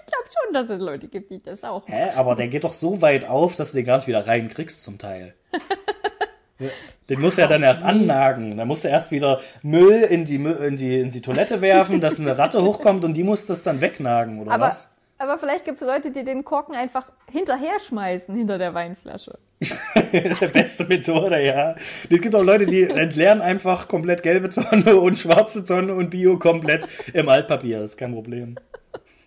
[0.02, 1.92] Ich glaube schon, dass es Leute gibt, die das auch machen.
[1.92, 2.10] Hä?
[2.16, 4.98] Aber der geht doch so weit auf, dass du den gar nicht wieder reinkriegst zum
[4.98, 5.34] Teil.
[7.08, 8.56] Den du ja dann erst annagen.
[8.56, 12.20] Dann musst du erst wieder Müll in die, in die, in die Toilette werfen, dass
[12.20, 14.88] eine Ratte hochkommt und die muss das dann wegnagen, oder Aber, was?
[15.18, 19.38] aber vielleicht gibt es Leute, die den Korken einfach hinterher schmeißen, hinter der Weinflasche.
[20.52, 21.74] Beste Methode, ja.
[22.08, 26.38] Es gibt auch Leute, die entleeren einfach komplett gelbe Tonne und schwarze Tonne und Bio
[26.38, 27.80] komplett im Altpapier.
[27.80, 28.56] Das ist kein Problem.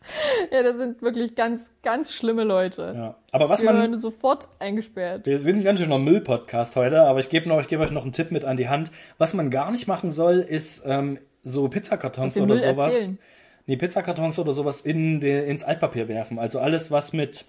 [0.52, 2.92] Ja, das sind wirklich ganz, ganz schlimme Leute.
[2.96, 3.16] Ja.
[3.32, 3.76] Aber was Die man.
[3.78, 5.26] werden sofort eingesperrt.
[5.26, 8.32] Wir sind ganz schön noch Müll-Podcast heute, aber ich gebe gebe euch noch einen Tipp
[8.32, 8.92] mit an die Hand.
[9.18, 12.94] Was man gar nicht machen soll, ist ähm, so Pizzakartons oder Müll sowas.
[12.96, 13.20] erzählen.
[13.66, 16.38] Nee, Pizzakartons oder sowas in de, ins Altpapier werfen.
[16.38, 17.46] Also alles, was mit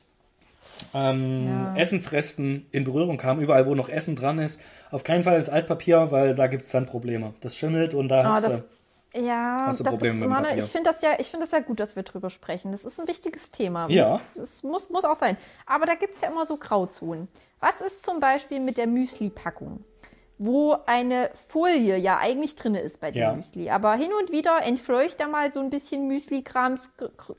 [0.94, 1.76] ähm, Ja.
[1.76, 6.10] Essensresten in Berührung kam, überall, wo noch Essen dran ist, auf keinen Fall ins Altpapier,
[6.12, 7.34] weil da gibt es dann Probleme.
[7.40, 8.62] Das schimmelt und da Ah, hast du.
[9.14, 10.58] Ja, hast du Probleme ist, mit dem Papier.
[10.58, 12.72] ich finde das ja, ich finde das ja gut, dass wir drüber sprechen.
[12.72, 13.88] Das ist ein wichtiges Thema.
[13.88, 14.16] Ja.
[14.16, 15.36] Es, es muss, muss auch sein.
[15.66, 17.28] Aber da gibt es ja immer so Grauzonen.
[17.60, 19.84] Was ist zum Beispiel mit der Müsli-Packung?
[20.36, 23.32] Wo eine Folie ja eigentlich drin ist bei dem Ja.
[23.34, 23.70] Müsli.
[23.70, 26.92] Aber hin und wieder entfleucht da mal so ein bisschen Müsli-Krams,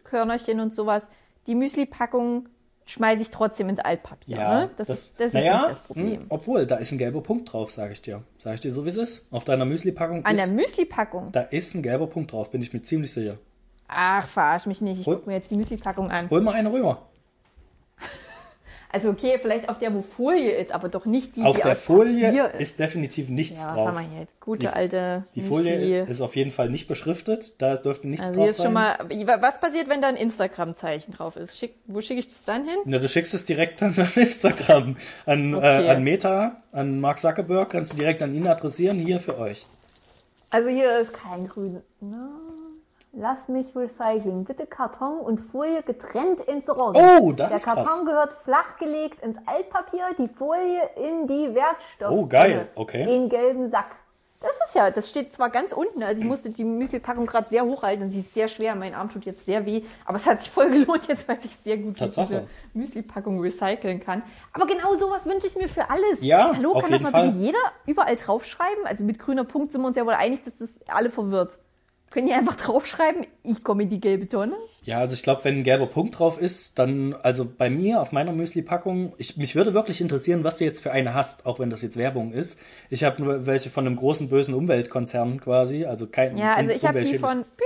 [0.06, 1.08] Körnerchen und sowas.
[1.48, 2.48] Die Müsli-Packung
[2.86, 4.38] schmeiße ich trotzdem ins Altpapier.
[4.38, 4.69] Ja, ne?
[4.78, 6.12] das, ist, das naja, ist nicht das Problem.
[6.19, 8.24] mh, obwohl, da ist ein gelber Punkt drauf, sage ich dir.
[8.39, 9.28] Sage ich dir so, wie es ist.
[9.32, 11.32] Auf deiner Müsli-Packung An der ist, Müsli-Packung.
[11.32, 13.38] da ist ein gelber Punkt drauf, bin ich mir ziemlich sicher.
[13.88, 15.00] Ach, verarsch mich nicht.
[15.00, 16.30] Ich gucke mir jetzt die Müsli-Packung an.
[16.30, 17.08] Hol mal eine rüber.
[18.96, 21.74] Also okay, vielleicht auf der, wo Folie ist, aber doch nicht die, Auf die der
[21.74, 23.88] aus Folie Papier ist definitiv nichts Ja, was drauf.
[23.90, 24.40] haben wir jetzt?
[24.40, 25.50] Gute Die- alte Die Müsli.
[25.54, 28.66] Folie ist auf jeden Fall nicht beschriftet, da dürfte nichts Also drauf hier ist sein.
[28.68, 28.98] schon mal,
[29.42, 31.58] was passiert, wenn da ein Instagram-Zeichen drauf ist?
[31.58, 32.78] Schick, wo schicke ich das dann hin?
[32.86, 35.86] Na, du schickst es direkt an Instagram, an, Okay.
[35.88, 39.66] äh, an Meta, an Mark Zuckerberg, kannst du direkt an ihn adressieren, hier für euch.
[40.52, 41.82] Also hier ist kein grün.
[42.00, 42.30] Na,
[43.15, 44.45] lass mich recyceln.
[44.45, 47.01] Bitte Karton und Folie getrennt entsorgen.
[47.01, 47.75] Oh, das Der ist krass.
[47.75, 52.12] Karton gehört flachgelegt ins Altpapier, die Folie in die Wertstoff.
[52.12, 52.67] Oh, geil.
[52.75, 53.06] Okay.
[53.06, 53.95] Den gelben Sack.
[54.41, 57.65] Das ist ja, das steht zwar ganz unten, also ich musste die Müsli-Packung gerade sehr
[57.65, 60.43] hochhalten und sie ist sehr schwer, mein Arm tut jetzt sehr weh, aber es hat
[60.43, 64.21] sich voll gelohnt, jetzt weiß ich sehr gut, wie ich diese Müsli-Packung recyceln kann.
[64.54, 66.19] Aber genau sowas wünsche ich mir für alles.
[66.21, 67.28] Ja, Hallo, auf kann doch mal Fall.
[67.28, 68.86] bitte jeder überall draufschreiben?
[68.86, 71.58] Also mit grüner Punkt sind wir uns ja wohl einig, dass das alle verwirrt.
[72.15, 74.56] Können die einfach draufschreiben, ich komme in die gelbe Tonne?
[74.84, 78.13] Ja, also ich glaube, wenn ein gelber Punkt drauf ist, dann, also bei mir auf
[78.13, 81.69] meiner Müsli-Packung, ich, mich würde wirklich interessieren, was du jetzt für eine hast, auch wenn
[81.69, 82.58] das jetzt Werbung ist.
[82.89, 86.86] Ich habe nur welche von einem großen bösen Umweltkonzern quasi, also kein Ja, also ich
[86.86, 87.65] habe die von Piep.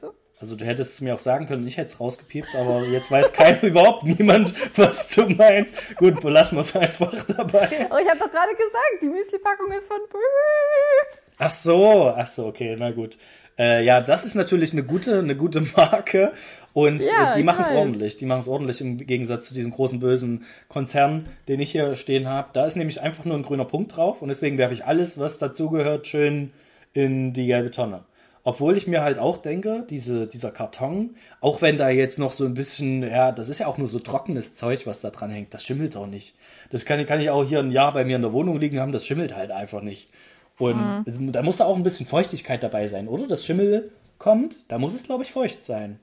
[0.00, 0.12] Du?
[0.40, 3.32] Also du hättest es mir auch sagen können, ich hätte es rausgepiept, aber jetzt weiß
[3.34, 5.76] keiner, überhaupt niemand, was du meinst.
[5.98, 7.86] Gut, belassen wir es einfach dabei.
[7.88, 11.31] Aber ich habe doch gerade gesagt, die Müsli-Packung ist von Piep.
[11.44, 13.18] Ach so, ach so, okay, na gut.
[13.58, 16.30] Äh, ja, das ist natürlich eine gute, eine gute Marke
[16.72, 18.16] und Ja, äh, die machen es ordentlich.
[18.16, 22.28] Die machen es ordentlich im Gegensatz zu diesem großen bösen Konzern, den ich hier stehen
[22.28, 22.50] habe.
[22.52, 25.38] Da ist nämlich einfach nur ein grüner Punkt drauf und deswegen werfe ich alles, was
[25.38, 26.52] dazugehört, schön
[26.92, 28.04] in die gelbe Tonne.
[28.44, 32.44] Obwohl ich mir halt auch denke, diese, dieser Karton, auch wenn da jetzt noch so
[32.44, 35.54] ein bisschen, ja, das ist ja auch nur so trockenes Zeug, was da dran hängt,
[35.54, 36.34] das schimmelt doch nicht.
[36.70, 38.92] Das kann, kann ich auch hier ein Jahr bei mir in der Wohnung liegen haben,
[38.92, 40.08] das schimmelt halt einfach nicht.
[40.58, 41.04] Und Mhm.
[41.06, 43.26] es, da muss da auch ein bisschen Feuchtigkeit dabei sein, oder?
[43.26, 45.98] Das Schimmel kommt, da muss es, glaube ich, feucht sein.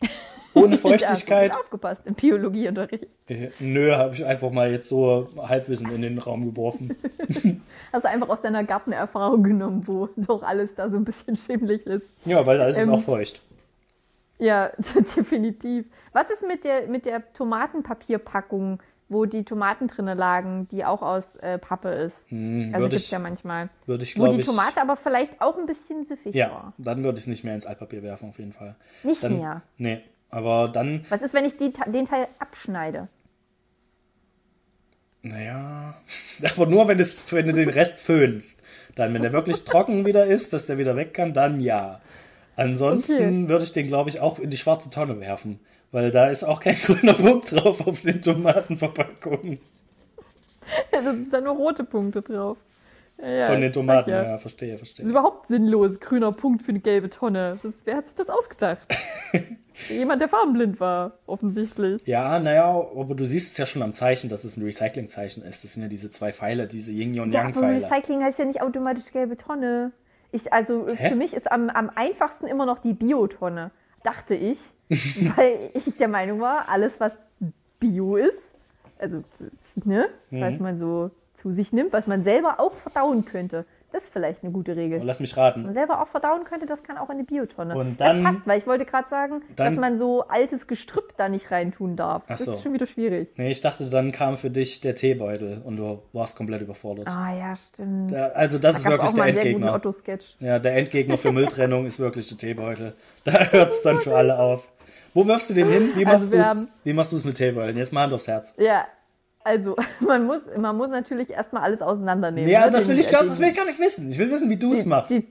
[0.54, 1.50] Ohne Feuchtigkeit.
[1.50, 3.08] gut aufgepasst im Biologieunterricht.
[3.28, 6.96] äh, nö, habe ich einfach mal jetzt so Halbwissen in den Raum geworfen.
[7.92, 11.84] Hast du einfach aus deiner Gartenerfahrung genommen, wo doch alles da so ein bisschen schimmlig
[11.86, 12.08] ist.
[12.24, 13.40] Ja, weil da ist es Ähm, auch feucht.
[14.38, 14.70] Ja,
[15.16, 15.86] definitiv.
[16.12, 21.36] Was ist mit der, mit der Tomatenpapierpackung, wo die Tomaten drinne lagen, die auch aus
[21.36, 22.30] äh, Pappe ist?
[22.30, 23.68] Hm, also gibt's ich- ja manchmal.
[23.86, 24.46] Würde ich, Wo die ich.
[24.46, 26.72] Tomate aber vielleicht auch ein bisschen süffig Ja, war.
[26.78, 28.76] dann würde ich es nicht mehr ins Altpapier werfen, auf jeden Fall.
[29.02, 29.62] Nicht dann, mehr.
[29.76, 33.08] Nee, aber dann, Was ist, wenn ich die, den Teil abschneide?
[35.22, 35.94] naja,
[36.56, 38.62] aber nur, wenn, es, wenn du den Rest föhnst.
[38.94, 42.00] Dann, wenn der wirklich trocken wieder ist, dass der wieder weg kann, dann ja.
[42.56, 45.58] Ansonsten würde ich den, glaube ich, auch in die schwarze Tonne werfen.
[45.94, 49.60] Weil da ist auch kein grüner Punkt drauf auf den Tomatenverpackungen.
[50.92, 52.58] Ja, da sind dann nur rote Punkte drauf.
[53.22, 54.24] Ja, ja, Von den Tomaten, ja.
[54.24, 55.04] ja, verstehe, verstehe.
[55.04, 57.58] Das ist überhaupt sinnlos, grüner Punkt für eine gelbe Tonne.
[57.62, 58.80] Das, wer hat sich das ausgedacht?
[59.88, 62.04] Jemand, der farbenblind war, offensichtlich.
[62.06, 65.62] Ja, naja, aber du siehst es ja schon am Zeichen, dass es ein Recyclingzeichen ist.
[65.62, 67.68] Das sind ja diese zwei Pfeile, diese Yin und Ja, Yang aber.
[67.68, 69.92] Recycling heißt ja nicht automatisch gelbe Tonne.
[70.32, 71.10] Ich, also Hä?
[71.10, 73.70] für mich ist am, am einfachsten immer noch die Biotonne,
[74.02, 74.58] dachte ich,
[75.36, 77.18] weil ich der Meinung war, alles was
[77.80, 78.52] Bio ist,
[78.98, 79.22] also
[79.84, 80.40] ne, Mhm.
[80.40, 84.42] was man so zu sich nimmt, was man selber auch verdauen könnte, das ist vielleicht
[84.42, 85.00] eine gute Regel.
[85.00, 85.62] Und lass mich Was raten.
[85.64, 87.76] man selber auch verdauen könnte, das kann auch in die Biotonne.
[87.76, 91.14] Und dann- das passt, weil ich wollte gerade sagen, dann- dass man so altes Gestrüpp
[91.16, 92.22] da nicht reintun darf.
[92.24, 92.50] Ach das so.
[92.52, 93.28] ist schon wieder schwierig.
[93.36, 97.06] Nee, ich dachte, dann kam für dich der Teebeutel und du warst komplett überfordert.
[97.08, 98.10] Ah ja, stimmt.
[98.10, 99.80] Ja, also das ist da gab's wirklich der Endgegner.
[100.40, 102.94] Ja, der Endgegner für Mülltrennung ist wirklich der Teebeutel.
[103.22, 104.68] Da hört es dann für alle auf.
[105.14, 105.90] Wo wirfst du den hin?
[105.94, 107.76] Wie Also machst machst du es mit Teebeuteln?
[107.76, 108.54] Jetzt mal Hand aufs Herz.
[108.58, 108.86] Ja,
[109.44, 112.50] also man muss, man muss natürlich erstmal alles auseinandernehmen.
[112.50, 112.70] Ja, ne?
[112.72, 114.10] das Den- will ich gar, den- das will ich gar nicht wissen.
[114.10, 115.10] Ich will wissen, wie du es machst.
[115.12, 115.26] Die,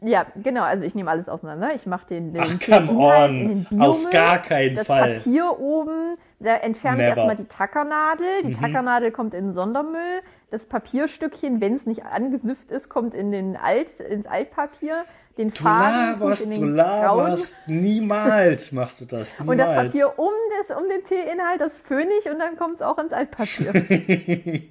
[0.00, 0.62] Ja, genau.
[0.62, 1.74] Also ich nehme alles auseinander.
[1.74, 3.34] Ich mache den, den Ach, come Inhalt on.
[3.40, 4.12] in den Auf Biomüll.
[4.12, 5.14] gar keinen das Fall.
[5.16, 7.24] Papier oben, da entferne ich Never.
[7.24, 7.28] Mhm.
[7.30, 8.42] erstmal die Tackernadel.
[8.44, 10.20] Die Tackernadel kommt in den Sondermüll.
[10.50, 15.04] Das Papierstückchen, wenn es nicht angesifft ist, kommt in den Alt, ins Altpapier.
[15.38, 16.76] Den Du Faden laberst, in du den grauen.
[16.76, 17.56] laberst.
[17.66, 19.38] Niemals machst du das.
[19.38, 19.48] Niemals.
[19.50, 22.82] Und das Papier um, das, um den Teeinhalt, das föhne ich und dann kommt es
[22.82, 23.72] auch ins Altpapier.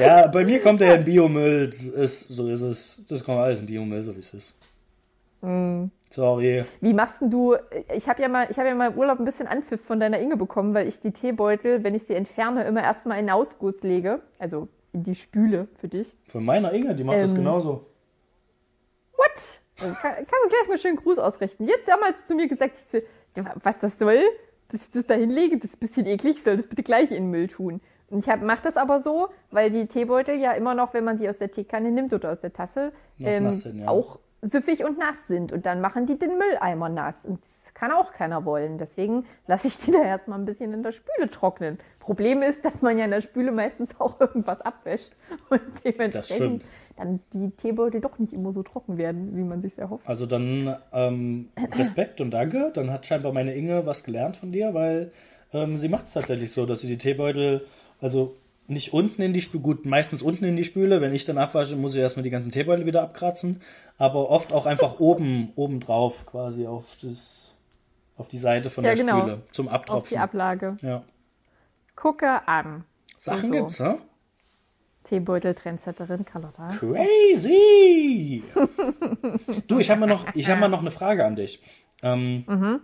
[0.00, 1.66] Ja, bei mir kommt der in Biomüll.
[1.66, 3.04] Das Ist, so ist es.
[3.08, 4.54] Das kommt alles in Biomüll, so wie es ist.
[5.42, 5.86] Mm.
[6.08, 6.64] Sorry.
[6.80, 7.56] Wie machst denn du,
[7.94, 10.18] ich habe ja, mal, ich hab ja mal im Urlaub ein bisschen Anpfiff von deiner
[10.18, 13.82] Inge bekommen, weil ich die Teebeutel, wenn ich sie entferne, immer erstmal in den Ausguss
[13.82, 14.20] lege.
[14.38, 16.14] Also in die Spüle für dich.
[16.26, 17.86] Von meiner Inge, die macht das Ähm, genauso.
[19.16, 19.60] What?
[19.76, 21.66] Kann, kannst du gleich mal schön Gruß ausrichten.
[21.66, 22.76] Die hat damals zu mir gesagt,
[23.62, 24.22] was das soll,
[24.68, 27.24] dass ich das da hinlege, das ist ein bisschen eklig, soll das bitte gleich in
[27.24, 27.80] den Müll tun.
[28.10, 31.16] Und ich hab, mach das aber so, weil die Teebeutel ja immer noch, wenn man
[31.16, 33.88] sie aus der Teekanne nimmt oder aus der Tasse, ähm, sind, ja.
[33.88, 35.52] auch süffig und nass sind.
[35.52, 37.24] Und dann machen die den Mülleimer nass.
[37.24, 38.78] Und das kann auch keiner wollen.
[38.78, 41.78] Deswegen lasse ich die da erstmal ein bisschen in der Spüle trocknen.
[41.98, 45.14] Problem ist, dass man ja in der Spüle meistens auch irgendwas abwäscht.
[45.50, 46.64] Und dementsprechend
[46.96, 50.06] dann die Teebeutel doch nicht immer so trocken werden, wie man sich erhofft.
[50.06, 52.70] Also dann ähm, Respekt und danke.
[52.72, 55.10] Dann hat scheinbar meine Inge was gelernt von dir, weil
[55.52, 57.66] ähm, sie macht es tatsächlich so, dass sie die Teebeutel,
[58.00, 58.36] also
[58.68, 61.00] nicht unten in die Spüle, gut, meistens unten in die Spüle.
[61.00, 63.60] Wenn ich dann abwasche, muss ich erstmal die ganzen Teebeutel wieder abkratzen.
[63.98, 67.51] Aber oft auch einfach oben, oben drauf, quasi auf das,
[68.16, 69.20] auf die Seite von Ja, der genau.
[69.20, 70.18] Spüle zum Auf die Abtropfen.
[70.18, 70.76] Ablage.
[70.82, 71.02] ja.
[71.96, 72.84] Gucke an.
[73.16, 73.50] Sachen so.
[73.50, 73.98] gibt's, ne?
[75.04, 76.68] Teebeutel-Trendsetterin Carlotta.
[76.68, 78.42] Crazy!
[79.66, 81.60] du, ich habe mal, noch- ich hab mal noch eine Frage an dich.
[82.02, 82.80] Ähm,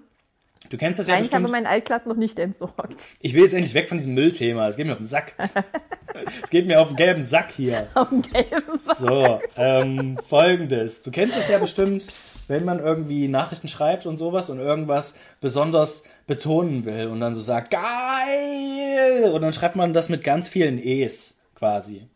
[0.70, 1.20] Du kennst das ja Mhm.
[1.20, 1.64] Nein, ich habe bestimmt.
[1.64, 3.08] meinen Altklassen noch nicht entsorgt.
[3.20, 4.68] Ich will jetzt endlich weg von diesem Müllthema.
[4.68, 5.34] Es geht mir auf den Sack.
[6.42, 7.86] es geht mir auf den gelben Sack hier.
[7.94, 8.44] Okay.
[8.76, 11.02] So, ähm, folgendes.
[11.02, 12.06] Du kennst das ja bestimmt,
[12.48, 17.40] wenn man irgendwie Nachrichten schreibt und sowas und irgendwas besonders betonen will und dann so
[17.40, 19.30] sagt, geil!
[19.32, 22.06] Und dann schreibt man das mit ganz vielen E's quasi.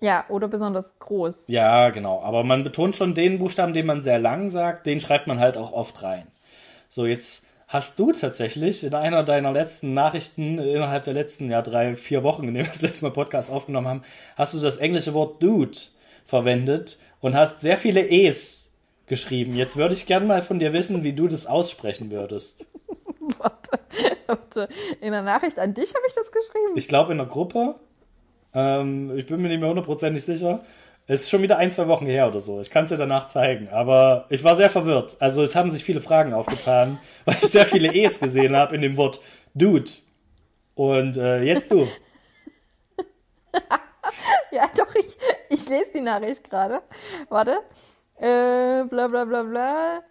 [0.00, 1.48] Ja, oder besonders groß.
[1.48, 2.20] Ja, genau.
[2.22, 5.56] Aber man betont schon den Buchstaben, den man sehr lang sagt, den schreibt man halt
[5.56, 6.26] auch oft rein.
[6.88, 11.96] So, jetzt hast du tatsächlich in einer deiner letzten Nachrichten innerhalb der letzten ja, drei,
[11.96, 14.02] vier Wochen, in dem wir das letzte Mal Podcast aufgenommen haben,
[14.36, 15.76] hast du das englische Wort Dude
[16.24, 18.70] verwendet und hast sehr viele E's
[19.06, 19.54] geschrieben.
[19.54, 22.66] Jetzt würde ich gerne mal von dir wissen, wie du das aussprechen würdest.
[23.38, 23.80] Warte,
[24.26, 24.68] warte.
[25.00, 26.74] In der Nachricht an dich habe ich das geschrieben.
[26.76, 27.76] Ich glaube in der Gruppe,
[28.52, 30.62] ähm, ich bin mir nicht mehr hundertprozentig sicher,
[31.06, 32.60] ist schon wieder ein, zwei Wochen her oder so.
[32.60, 33.68] Ich kann es dir danach zeigen.
[33.68, 35.16] Aber ich war sehr verwirrt.
[35.20, 38.82] Also es haben sich viele Fragen aufgetan, weil ich sehr viele E's gesehen habe in
[38.82, 39.20] dem Wort
[39.54, 39.90] Dude.
[40.74, 41.86] Und äh, jetzt du.
[44.50, 45.16] Ja, doch, ich,
[45.48, 46.82] ich lese die Nachricht gerade.
[47.28, 47.58] Warte.
[48.16, 50.02] Äh, bla bla bla bla.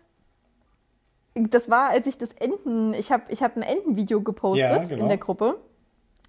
[1.35, 5.03] Das war, als ich das Enten, ich habe ich hab ein Entenvideo gepostet Ja, genau.
[5.03, 5.61] in der Gruppe,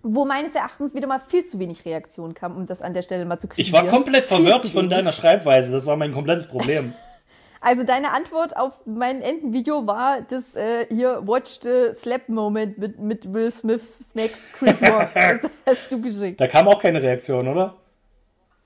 [0.04, 3.24] wo meines Erachtens wieder mal viel zu wenig Reaktion kam, um das an der Stelle
[3.24, 3.66] mal zu kriegen.
[3.66, 5.72] Ich war komplett verwirrt von deiner Schreibweise.
[5.72, 6.92] Das war mein komplettes Problem.
[7.66, 12.98] Also deine Antwort auf mein Entenvideo war das äh, hier Watch the Slap Moment mit,
[12.98, 15.08] mit Will Smith, Smacks, Chris Rock.
[15.14, 16.38] Das hast du geschickt.
[16.38, 17.76] Da kam auch keine Reaktion, oder?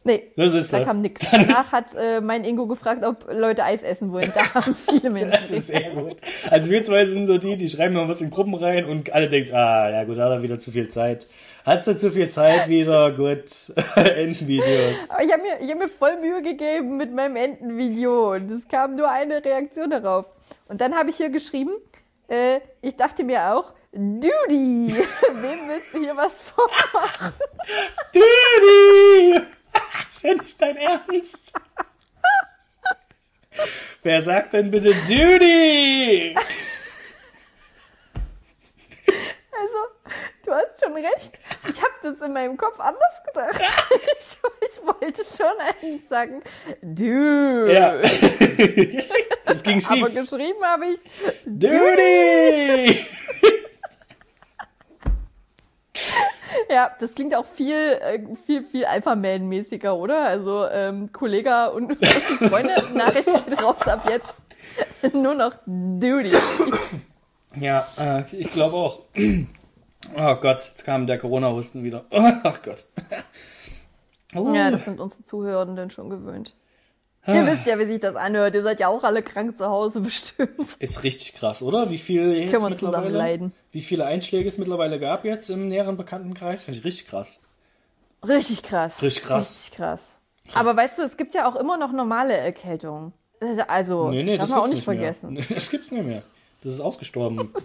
[0.05, 0.85] Nee, Das ist da er.
[0.87, 1.27] kam nichts.
[1.31, 4.33] Danach hat äh, mein Ingo gefragt, ob Leute Eis essen wollen.
[4.35, 6.17] Da haben viele Menschen Das ist sehr gut.
[6.51, 9.29] Also wir zwei sind so die, die schreiben noch was in Gruppen rein und alle
[9.29, 11.27] denken, ah, ja gut, hat er wieder zu viel Zeit.
[11.67, 13.45] Hat sie zu viel Zeit wieder, gut.
[13.97, 15.11] Entenvideos.
[15.11, 18.67] Aber ich habe mir, ich hab mir voll Mühe gegeben mit meinem Entenvideo und es
[18.69, 20.25] kam nur eine Reaktion darauf.
[20.69, 21.73] Und dann habe ich hier geschrieben,
[22.29, 24.29] äh, ich dachte mir auch, Duty,
[24.95, 27.33] wem willst du hier was vormachen?
[28.15, 29.43] Duty!
[30.11, 31.53] Ist ja nicht dein Ernst.
[34.03, 36.35] Wer sagt denn bitte Duty?
[39.61, 39.79] Also,
[40.45, 41.41] du hast schon recht.
[41.69, 43.61] Ich habe das in meinem Kopf anders gedacht.
[44.21, 44.37] Ich,
[44.71, 46.43] ich wollte schon eigentlich sagen,
[46.83, 47.73] Dude.
[47.73, 47.95] Ja.
[49.47, 50.15] Das ging Aber schief.
[50.15, 50.99] geschrieben habe ich
[51.47, 53.07] Duty!
[56.71, 60.25] Ja, das klingt auch viel, äh, viel, viel Alpha-Man-mäßiger, oder?
[60.25, 64.43] Also, ähm, Kollege und Freunde, Nachricht geht raus ab jetzt.
[65.15, 66.33] Nur noch Duty.
[67.57, 69.01] Ja, äh, ich glaube auch.
[70.17, 72.05] Oh Gott, jetzt kam der Corona-Husten wieder.
[72.11, 72.87] Ach Gott.
[74.35, 74.55] Oh.
[74.55, 76.55] Ja, das sind unsere Zuhörenden schon gewöhnt.
[77.29, 78.55] Ihr wisst ja, wie sich das anhört.
[78.55, 80.51] Ihr seid ja auch alle krank zu Hause bestimmt.
[80.79, 81.91] Ist richtig krass, oder?
[81.91, 83.11] Wie viel jetzt Können wir mittlerweile?
[83.11, 83.53] leiden.
[83.71, 86.65] Wie viele Einschläge es mittlerweile gab jetzt im näheren Bekanntenkreis?
[86.65, 87.41] Finde ich richtig krass.
[88.27, 89.03] Richtig krass.
[89.03, 89.57] Richtig krass.
[89.57, 90.01] Richtig krass.
[90.55, 93.13] Aber weißt du, es gibt ja auch immer noch normale Erkältungen.
[93.69, 94.97] Also, Nee, nee, darf das man auch gibt's nicht mehr.
[94.97, 95.33] vergessen.
[95.35, 96.23] Nee, das gibt's nicht mehr.
[96.63, 97.53] Das ist ausgestorben.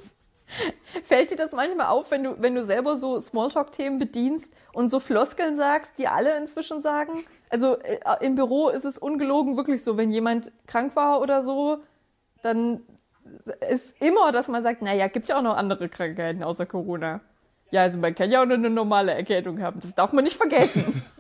[1.04, 5.00] Fällt dir das manchmal auf, wenn du, wenn du selber so Smalltalk-Themen bedienst und so
[5.00, 7.26] Floskeln sagst, die alle inzwischen sagen?
[7.50, 11.78] Also äh, im Büro ist es ungelogen wirklich so, wenn jemand krank war oder so,
[12.42, 12.82] dann
[13.70, 17.22] ist immer, dass man sagt, naja, gibt ja auch noch andere Krankheiten außer Corona.
[17.72, 19.80] Ja, also man kann ja auch nur eine normale Erkältung haben.
[19.80, 21.02] Das darf man nicht vergessen.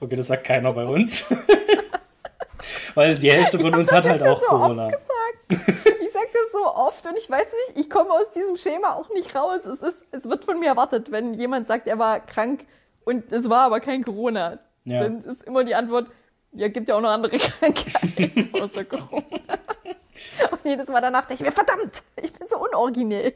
[0.00, 1.24] Okay, das sagt keiner bei uns.
[2.94, 4.88] Weil die Hälfte von uns hat halt auch so Corona.
[4.88, 5.66] oft gesagt.
[6.02, 9.08] Ich sag das so oft und ich weiß nicht, ich komme aus diesem Schema auch
[9.10, 9.64] nicht raus.
[9.66, 12.64] Es, ist, es wird von mir erwartet, wenn jemand sagt, er war krank
[13.04, 14.58] und es war aber kein Corona.
[14.84, 15.02] Ja.
[15.02, 16.08] Dann ist immer die Antwort,
[16.52, 19.24] ja, gibt ja auch noch andere Krankheiten außer Corona.
[20.50, 23.34] Und jedes Mal danach denke ich mir, verdammt, ich bin so unoriginell.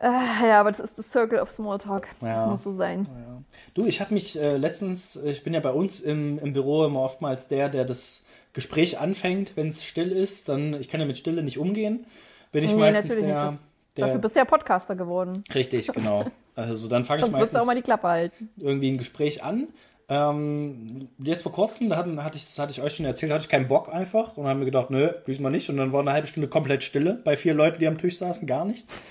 [0.00, 2.08] Äh, ja, aber das ist das Circle of Smalltalk.
[2.20, 2.46] Das Ja.
[2.46, 3.06] muss so sein.
[3.08, 3.42] Ja.
[3.74, 7.00] Du, ich habe mich äh, letztens, ich bin ja bei uns im, im Büro immer
[7.02, 8.24] oftmals der, der das
[8.58, 10.48] Gespräch anfängt, wenn es still ist.
[10.48, 12.06] Dann, ich kann ja mit Stille nicht umgehen.
[12.50, 13.46] Bin ich Nee, meistens natürlich der, nicht.
[13.46, 13.58] Das,
[13.96, 15.44] der dafür bist du ja Podcaster geworden.
[15.54, 16.24] Richtig, genau.
[16.56, 18.50] Also dann fange ich wirst du auch mal die meistens Klappe halten.
[18.56, 19.68] irgendwie ein Gespräch an.
[20.08, 23.44] Ähm, jetzt vor kurzem, da hatten, hatte ich, das hatte ich euch schon erzählt, hatte
[23.44, 25.70] ich keinen Bock einfach und haben mir gedacht, nö, diesmal nicht.
[25.70, 28.48] Und dann war eine halbe Stunde komplett Stille bei vier Leuten, die am Tisch saßen,
[28.48, 29.02] gar nichts.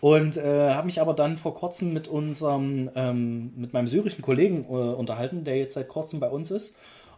[0.00, 4.64] Und äh, habe mich aber dann vor kurzem mit unserem, ähm, mit meinem syrischen Kollegen
[4.64, 6.76] äh, unterhalten, der jetzt seit kurzem bei uns ist.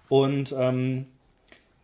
[0.08, 1.06] Und ähm,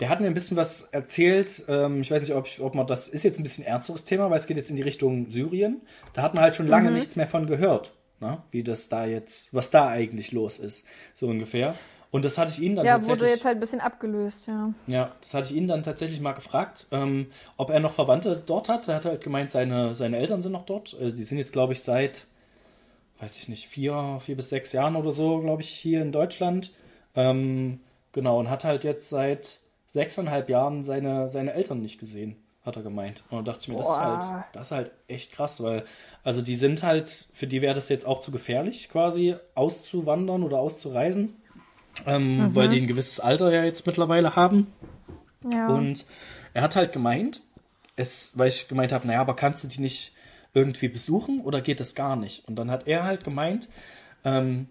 [0.00, 1.64] der hat mir ein bisschen was erzählt.
[1.68, 4.30] Ähm, ich weiß nicht, ob, ich, ob man das ist jetzt ein bisschen ernsteres Thema,
[4.30, 5.82] weil es geht jetzt in die Richtung Syrien.
[6.14, 8.42] Da hat man halt schon lange nichts mehr von gehört, ne?
[8.50, 11.74] wie das da jetzt, was da eigentlich los ist, so ungefähr.
[12.12, 13.20] Und das hatte ich ihn dann Ja, tatsächlich.
[13.20, 14.72] wurde jetzt halt ein bisschen abgelöst, ja.
[14.88, 18.68] Ja, das hatte ich ihn dann tatsächlich mal gefragt, ähm, ob er noch Verwandte dort
[18.68, 18.88] hat.
[18.88, 20.96] Er hat halt gemeint, seine, seine Eltern sind noch dort.
[21.00, 22.26] Also die sind jetzt, glaube ich, seit,
[23.20, 26.72] weiß ich nicht, vier, vier bis sechs Jahren oder so, glaube ich, hier in Deutschland.
[27.14, 27.78] Ähm,
[28.10, 29.60] genau, und hat halt jetzt seit
[29.90, 33.24] sechseinhalb Jahren seine, seine Eltern nicht gesehen, hat er gemeint.
[33.28, 35.84] Und da dachte ich mir, das ist, halt, das ist halt echt krass, weil,
[36.22, 40.60] also die sind halt, für die wäre das jetzt auch zu gefährlich, quasi auszuwandern oder
[40.60, 41.34] auszureisen.
[42.06, 44.72] Ähm, Weil die ein gewisses Alter ja jetzt mittlerweile haben.
[45.50, 45.66] ja.
[45.68, 46.06] Und
[46.54, 47.42] er hat halt gemeint,
[47.96, 50.12] es, weil ich gemeint habe, naja, aber kannst du die nicht
[50.54, 52.46] irgendwie besuchen oder geht das gar nicht?
[52.46, 53.68] Und dann hat er halt gemeint,
[54.24, 54.68] ähm,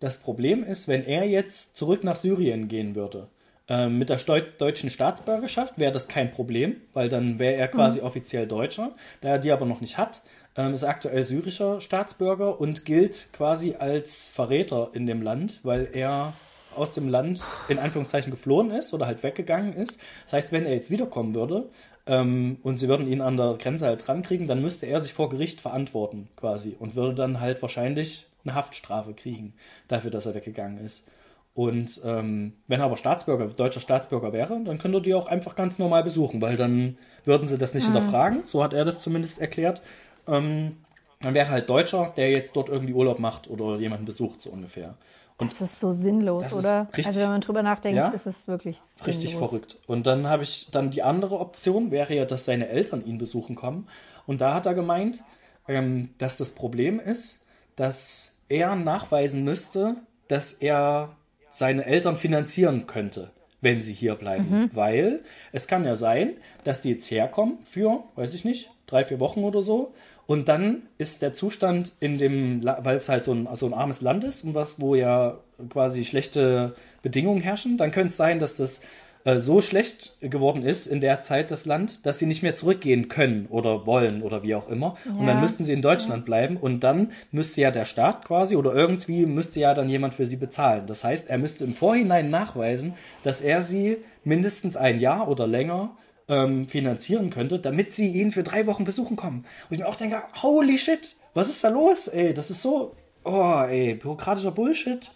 [0.00, 3.28] das Problem ist, wenn er jetzt zurück nach Syrien gehen würde,
[3.68, 8.46] ähm, mit der deutschen Staatsbürgerschaft wäre das kein Problem, weil dann wäre er quasi offiziell
[8.46, 8.94] Deutscher.
[9.20, 10.22] Da er die aber noch nicht hat,
[10.56, 15.88] ähm, ist er aktuell syrischer Staatsbürger und gilt quasi als Verräter in dem Land, weil
[15.92, 16.32] er
[16.76, 20.00] aus dem Land in Anführungszeichen geflohen ist oder halt weggegangen ist.
[20.24, 21.68] Das heißt, wenn er jetzt wiederkommen würde
[22.06, 25.28] ähm, und sie würden ihn an der Grenze halt rankriegen, dann müsste er sich vor
[25.30, 29.54] Gericht verantworten quasi und würde dann halt wahrscheinlich eine Haftstrafe kriegen
[29.88, 31.08] dafür, dass er weggegangen ist.
[31.56, 35.54] Und ähm, wenn er aber Staatsbürger, deutscher Staatsbürger wäre, dann könnte er die auch einfach
[35.56, 38.44] ganz normal besuchen, weil dann würden sie das nicht hinterfragen.
[38.44, 39.80] So hat er das zumindest erklärt.
[40.28, 40.76] Ähm,
[41.22, 44.96] dann wäre halt Deutscher, der jetzt dort irgendwie Urlaub macht oder jemanden besucht, so ungefähr.
[45.38, 46.88] Und das ist so sinnlos, oder?
[46.92, 48.08] richtig- also wenn man drüber nachdenkt, Ja?
[48.10, 49.06] ist es wirklich sinnlos.
[49.06, 49.78] Richtig verrückt.
[49.86, 53.56] Und dann habe ich dann die andere Option wäre ja, dass seine Eltern ihn besuchen
[53.56, 53.88] kommen.
[54.26, 55.24] Und da hat er gemeint,
[55.68, 59.96] ähm, dass das Problem ist, dass er nachweisen müsste,
[60.28, 61.16] dass er
[61.58, 64.44] seine Eltern finanzieren könnte, wenn sie hier bleiben.
[64.72, 65.20] Weil
[65.52, 66.32] es kann ja sein,
[66.64, 69.92] dass die jetzt herkommen für, weiß ich nicht, drei, vier Wochen oder so.
[70.26, 74.00] Und dann ist der Zustand in dem, weil es halt so ein, so ein armes
[74.00, 75.38] Land ist und was, wo ja
[75.70, 78.80] quasi schlechte Bedingungen herrschen, dann könnte es sein, dass das
[79.26, 83.08] äh, so schlecht geworden ist in der Zeit das Land, dass sie nicht mehr zurückgehen
[83.08, 84.96] können oder wollen oder wie auch immer.
[85.04, 85.42] Und dann Ja.
[85.42, 89.60] müssten sie in Deutschland bleiben und dann müsste ja der Staat quasi oder irgendwie müsste
[89.60, 90.86] ja dann jemand für sie bezahlen.
[90.86, 95.96] Das heißt, er müsste im Vorhinein nachweisen, dass er sie mindestens ein Jahr oder länger
[96.28, 99.44] ähm, finanzieren könnte, damit sie ihn für drei Wochen besuchen kommen.
[99.68, 102.32] Und ich mir auch denke, holy shit, was ist da los, ey?
[102.32, 105.10] Das ist so, oh, ey, bürokratischer Bullshit.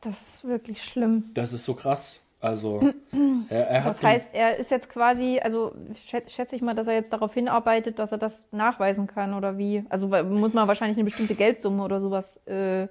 [0.00, 1.24] Das ist wirklich schlimm.
[1.34, 2.23] Das ist so krass.
[2.44, 2.80] Also,
[3.48, 5.72] er, er hat Das heißt, er ist jetzt quasi, also
[6.06, 9.56] schätze, schätze ich mal, dass er jetzt darauf hinarbeitet, dass er das nachweisen kann oder
[9.56, 9.84] wie.
[9.88, 12.88] Also muss man wahrscheinlich eine bestimmte Geldsumme oder sowas äh,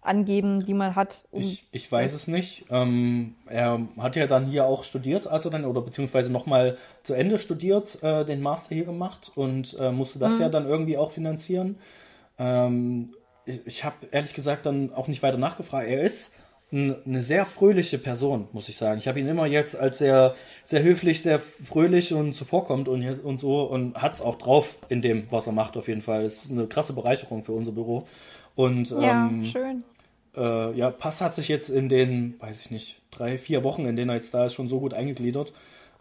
[0.00, 1.24] angeben, die man hat.
[1.30, 2.64] Um, Ich, ich weiß es nicht.
[2.70, 7.38] Ähm, er hat ja dann hier auch studiert, also dann, oder beziehungsweise nochmal zu Ende
[7.38, 11.76] studiert, äh, den Master hier gemacht und äh, musste das ja dann irgendwie auch finanzieren.
[12.38, 15.88] Ähm, ich ich habe ehrlich gesagt dann auch nicht weiter nachgefragt.
[15.88, 16.34] Er ist
[16.74, 18.98] eine sehr fröhliche Person, muss ich sagen.
[18.98, 23.38] Ich habe ihn immer jetzt als sehr, sehr höflich, sehr fröhlich und zuvorkommt und, und
[23.38, 26.24] so und hat es auch drauf in dem, was er macht, auf jeden Fall.
[26.24, 28.06] Ist eine krasse Bereicherung für unser Büro.
[28.56, 29.84] Und ja, ähm, schön.
[30.36, 33.96] äh, ja, Pass hat sich jetzt in den, weiß ich nicht, drei, vier Wochen, in
[33.96, 35.52] denen er jetzt da ist, schon so gut eingegliedert.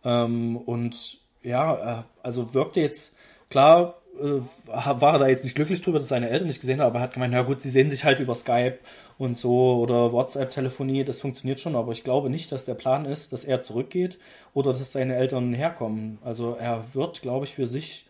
[0.03, 3.15] Ähm, und ja, äh, also wirkte jetzt,
[3.49, 6.87] klar, äh, war er da jetzt nicht glücklich drüber, dass seine Eltern nicht gesehen haben,
[6.87, 8.77] aber er hat gemeint, na gut, sie sehen sich halt über Skype
[9.17, 13.33] und so oder WhatsApp-Telefonie, das funktioniert schon, aber ich glaube nicht, dass der Plan ist,
[13.33, 14.19] dass er zurückgeht
[14.53, 16.19] oder dass seine Eltern herkommen.
[16.23, 18.07] Also er wird, glaube ich, für sich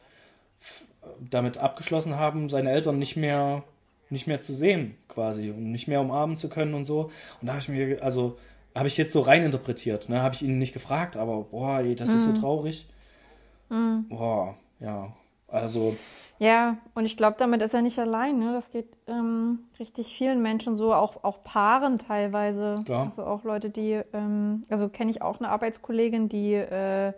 [1.20, 3.64] damit abgeschlossen haben, seine Eltern nicht mehr
[4.10, 7.12] nicht mehr zu sehen quasi und nicht mehr umarmen zu können und so.
[7.42, 8.38] Und da habe ich mir, also
[8.76, 10.22] habe ich jetzt so rein interpretiert, ne?
[10.22, 12.88] Habe ich ihn nicht gefragt, aber boah, ey, das ist so traurig.
[14.10, 15.14] Boah, ja.
[15.54, 15.96] Also,
[16.40, 18.40] Ja, und ich glaube, damit ist er nicht allein.
[18.40, 18.54] Ne?
[18.54, 22.76] Das geht ähm, richtig vielen Menschen so, auch, auch Paaren teilweise.
[22.86, 23.06] Klar.
[23.06, 27.14] Also auch Leute, die, ähm, also kenne ich auch eine Arbeitskollegin, die äh,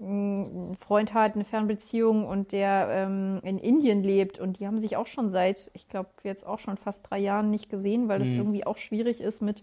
[0.00, 4.96] einen Freund hat, eine Fernbeziehung und der ähm, in Indien lebt und die haben sich
[4.96, 8.28] auch schon seit, ich glaube, jetzt auch schon fast drei Jahren nicht gesehen, weil das
[8.28, 9.62] irgendwie auch schwierig ist mit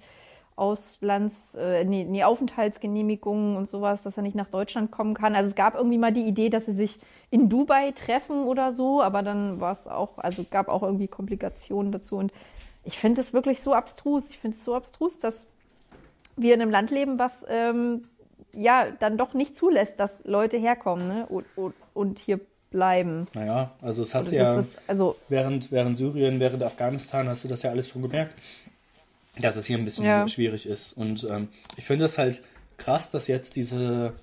[0.57, 5.35] Auslands, äh, nee, nee, Aufenthaltsgenehmigungen und sowas, dass er nicht nach Deutschland kommen kann.
[5.35, 6.99] Also es gab irgendwie mal die Idee, dass sie sich
[7.29, 11.91] in Dubai treffen oder so, aber dann war es auch, also gab auch irgendwie Komplikationen
[11.91, 12.33] dazu und
[12.83, 14.29] ich finde es wirklich so abstrus.
[14.31, 15.47] Ich finde es so abstrus, dass
[16.37, 18.05] wir in einem Land leben, was ähm,
[18.53, 21.25] ja dann doch nicht zulässt, dass Leute herkommen ne?
[21.27, 22.39] und, und, und hier
[22.71, 23.27] bleiben.
[23.33, 24.59] naja, also es hast Also du ja.
[24.59, 28.33] ist, also während, während Syrien, während Afghanistan hast du das ja alles schon gemerkt,
[29.41, 30.27] dass es hier ein bisschen Ja.
[30.27, 30.93] schwierig ist.
[30.93, 32.43] Und ähm, ich finde es halt
[32.77, 34.13] krass, dass jetzt diese,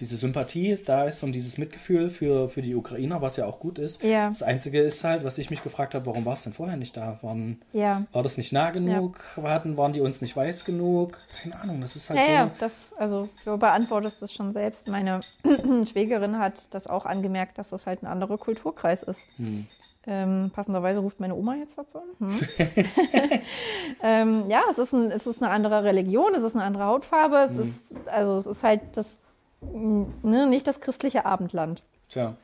[0.00, 3.78] diese Sympathie da ist und dieses Mitgefühl für, für die Ukrainer, was ja auch gut
[3.78, 4.02] ist.
[4.02, 4.28] Ja.
[4.28, 6.94] Das Einzige ist halt, was ich mich gefragt habe, warum war es denn vorher nicht
[6.98, 7.18] da?
[7.22, 8.04] Waren, ja.
[8.12, 9.18] war das nicht nah genug?
[9.42, 11.18] Hatten, waren die uns nicht weiß genug?
[11.42, 12.32] Keine Ahnung, das ist halt Ja, so.
[12.32, 14.86] ja, das, also du beantwortest das schon selbst.
[14.88, 15.22] Meine
[15.90, 19.20] Schwägerin hat das auch angemerkt, dass das halt ein anderer Kulturkreis ist.
[19.36, 19.66] Hm.
[20.08, 22.04] Ähm, passenderweise ruft meine Oma jetzt dazu an.
[22.20, 22.40] Hm.
[24.02, 27.36] ähm, ja, es ist, ein, es ist eine andere Religion, es ist eine andere Hautfarbe,
[27.38, 29.06] es ist, also es ist halt das,
[29.62, 31.82] ne, nicht das christliche Abendland.
[32.08, 32.34] Tja,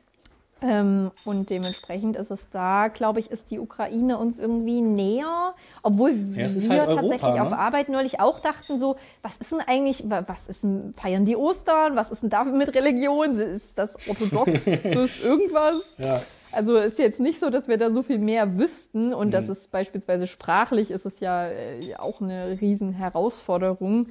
[0.61, 5.53] Ähm, und dementsprechend ist es da, glaube ich, ist die Ukraine uns irgendwie näher,
[5.83, 7.57] obwohl Ja, wir halt Europa, tatsächlich auf ne?
[7.59, 11.35] Arbeit neulich auch dachten so, was ist denn eigentlich, wa- was ist denn, feiern die
[11.37, 15.83] Ostern, was ist denn da mit Religion, ist das orthodox, ist irgendwas?
[15.97, 16.21] ja.
[16.53, 19.31] Also ist jetzt nicht so, dass wir da so viel mehr wüssten und Mhm.
[19.31, 24.07] das ist beispielsweise sprachlich ist es ja äh, auch eine riesen Herausforderung.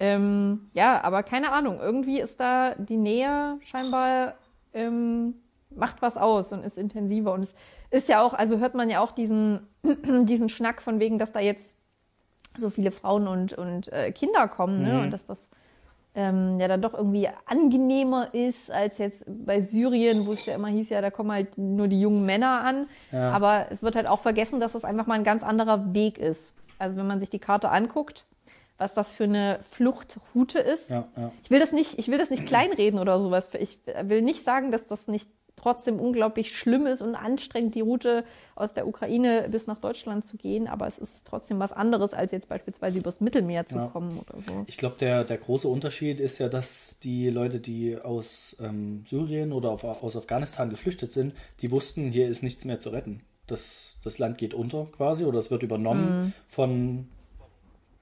[0.00, 4.34] Ähm, ja, aber keine Ahnung, irgendwie ist da die Nähe scheinbar
[4.74, 5.34] ähm,
[5.74, 7.54] macht was aus und ist intensiver und es
[7.90, 11.40] ist ja auch, also hört man ja auch diesen diesen Schnack von wegen, dass da
[11.40, 11.76] jetzt
[12.56, 14.94] so viele Frauen und und äh, Kinder kommen, ne?
[14.94, 15.00] Mhm.
[15.02, 15.48] Und dass das
[16.14, 20.68] ähm, ja dann doch irgendwie angenehmer ist als jetzt bei Syrien, wo es ja immer
[20.68, 22.88] hieß, ja, da kommen halt nur die jungen Männer an.
[23.10, 23.30] Ja.
[23.32, 26.54] Aber es wird halt auch vergessen, dass es einfach mal ein ganz anderer Weg ist.
[26.78, 28.26] Also wenn man sich die Karte anguckt,
[28.78, 30.90] was das für eine Fluchtroute ist.
[30.90, 31.32] Ja, ja.
[31.44, 33.50] Ich will das nicht, ich will das nicht kleinreden oder sowas.
[33.58, 38.24] Ich will nicht sagen, dass das nicht trotzdem unglaublich schlimm ist und anstrengend, die Route
[38.54, 42.32] aus der Ukraine bis nach Deutschland zu gehen, aber es ist trotzdem was anderes, als
[42.32, 43.86] jetzt beispielsweise übers Mittelmeer zu Ja.
[43.88, 44.64] kommen oder so.
[44.66, 49.52] Ich glaube, der, der große Unterschied ist ja, dass die Leute, die aus ähm, Syrien
[49.52, 53.22] oder auf, aus Afghanistan geflüchtet sind, die wussten, hier ist nichts mehr zu retten.
[53.46, 57.08] Das, das Land geht unter quasi oder es wird übernommen von,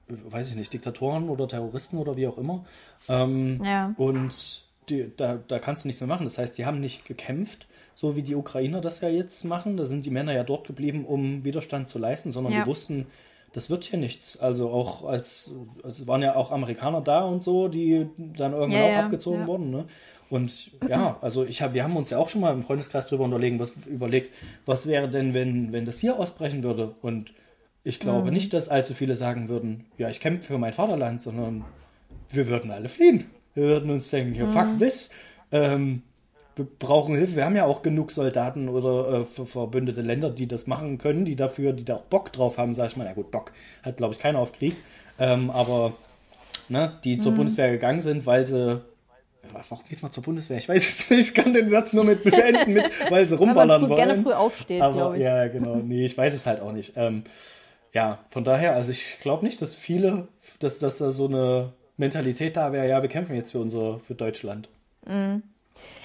[0.09, 2.65] äh, weiß ich nicht, Diktatoren oder Terroristen oder wie auch immer.
[3.07, 3.93] Ähm, Ja.
[3.97, 6.25] Und die, da, da kannst du nichts mehr machen.
[6.25, 9.77] Das heißt, die haben nicht gekämpft, so wie die Ukrainer das ja jetzt machen.
[9.77, 12.59] Da sind die Männer ja dort geblieben, um Widerstand zu leisten, sondern Ja.
[12.61, 13.07] die wussten,
[13.53, 14.37] das wird hier nichts.
[14.39, 15.51] Also auch als,
[15.83, 18.99] also es waren ja auch Amerikaner da und so, die dann irgendwann Ja, auch ja,
[18.99, 19.69] abgezogen wurden.
[19.71, 19.85] Ne?
[20.29, 23.25] Und ja, also ich hab, wir haben uns ja auch schon mal im Freundeskreis drüber
[23.25, 24.33] unterlegen, was, überlegt,
[24.65, 26.95] was wäre denn, wenn, wenn das hier ausbrechen würde?
[27.01, 27.33] Und
[27.83, 28.33] ich glaube Mhm.
[28.33, 31.65] nicht, dass allzu viele sagen würden, ja, ich kämpfe für mein Vaterland, sondern
[32.29, 33.25] wir würden alle fliehen.
[33.53, 34.51] Wir würden uns denken, ja, Mhm.
[34.53, 35.09] fuck this.
[35.51, 36.03] Ähm,
[36.55, 37.35] wir brauchen Hilfe.
[37.37, 41.25] Wir haben ja auch genug Soldaten oder äh, ver- verbündete Länder, die das machen können,
[41.25, 43.05] die dafür, die da auch Bock drauf haben, sag ich mal.
[43.05, 43.51] Ja gut, Bock
[43.83, 44.75] hat, glaube ich, keiner auf Krieg.
[45.19, 45.93] Ähm, aber
[46.69, 47.21] ne, die Mhm.
[47.21, 48.81] zur Bundeswehr gegangen sind, weil sie.
[49.69, 50.57] Warum geht man zur Bundeswehr?
[50.57, 51.19] Ich weiß es nicht.
[51.29, 53.97] Ich kann den Satz nur mit beenden, mit, weil sie Weil man rumballern früh, wollen.
[54.07, 55.23] gerne früh aufsteht, Aber ich.
[55.23, 55.77] ja, genau.
[55.77, 56.93] Nee, ich weiß es halt auch nicht.
[56.95, 57.23] Ähm,
[57.93, 60.27] ja, von daher, also ich glaube nicht, dass viele,
[60.59, 64.15] dass, dass da so eine Mentalität da wäre, ja, wir kämpfen jetzt für unser, für
[64.15, 64.67] Deutschland.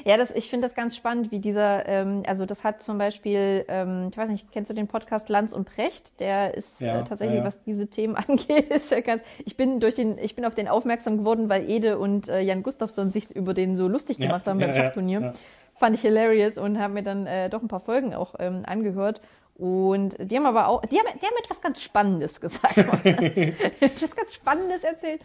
[0.05, 3.65] Ja, das, ich finde das ganz spannend, wie dieser, ähm, also das hat zum Beispiel,
[3.69, 6.19] ähm, ich weiß nicht, kennst du den Podcast Lanz und Precht?
[6.21, 7.47] Der ist Ja, äh, tatsächlich, ja, ja.
[7.47, 9.23] was diese Themen angeht, ist ja ganz.
[9.45, 12.63] Ich bin durch den, ich bin auf den aufmerksam geworden, weil Ede und äh, Jan
[12.63, 15.21] Gustafsson sich über den so lustig gemacht haben beim ja, ja, Schachturnier.
[15.21, 15.33] ja.
[15.79, 19.21] Fand ich hilarious und habe mir dann äh, doch ein paar Folgen auch ähm, angehört.
[19.59, 22.77] Und die haben aber auch, die haben, die haben etwas ganz Spannendes gesagt.
[23.05, 25.23] etwas ganz Spannendes erzählt.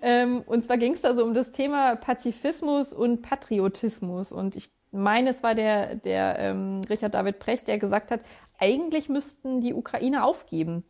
[0.00, 4.30] Ähm, und zwar ging es da so um das Thema Pazifismus und Patriotismus.
[4.30, 8.20] Und ich meine, es war der, der ähm, Richard David Precht, der gesagt hat,
[8.58, 10.84] eigentlich müssten die Ukraine aufgeben,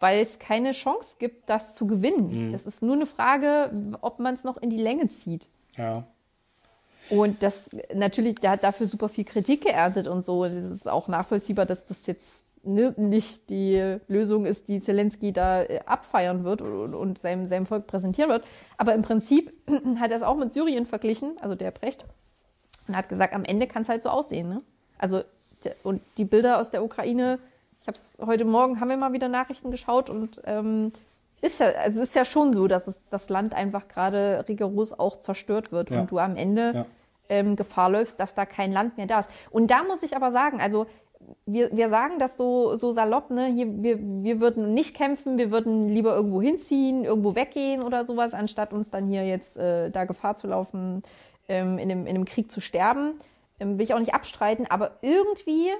[0.00, 2.52] weil es keine Chance gibt, das zu gewinnen.
[2.52, 3.70] Es ist nur eine Frage,
[4.02, 5.48] ob man es noch in die Länge zieht.
[5.78, 6.04] Ja.
[7.10, 7.54] Und das
[7.94, 10.44] natürlich, der hat dafür super viel Kritik geerntet und so.
[10.44, 12.26] Das ist auch nachvollziehbar, dass das jetzt
[12.66, 17.86] nicht die Lösung ist, die Zelensky da äh, abfeiern wird und, und seinem, seinem Volk
[17.86, 18.44] präsentieren wird.
[18.78, 19.52] Aber im Prinzip
[20.00, 22.06] hat er es auch mit Syrien verglichen, also der Precht,
[22.88, 24.48] und hat gesagt, am Ende kann es halt so aussehen.
[24.48, 24.62] Ne?
[24.98, 25.22] Also
[25.82, 27.38] und die Bilder aus der Ukraine,
[27.80, 30.92] ich habe es heute Morgen, haben wir mal wieder Nachrichten geschaut und ähm,
[31.44, 34.92] ist ja, also es ist ja schon so, dass es, das Land einfach gerade rigoros
[34.98, 36.00] auch zerstört wird Ja.
[36.00, 36.86] und du am Ende Ja.
[37.28, 39.28] ähm, Gefahr läufst, dass da kein Land mehr da ist.
[39.50, 40.86] Und da muss ich aber sagen, also
[41.46, 43.46] wir, wir sagen das so, so salopp, ne?
[43.46, 48.34] Hier, wir, wir würden nicht kämpfen, wir würden lieber irgendwo hinziehen, irgendwo weggehen oder sowas,
[48.34, 51.02] anstatt uns dann hier jetzt äh, da Gefahr zu laufen,
[51.48, 53.14] ähm, in, einem, in einem Krieg zu sterben.
[53.58, 55.70] Ähm, will ich auch nicht abstreiten, aber irgendwie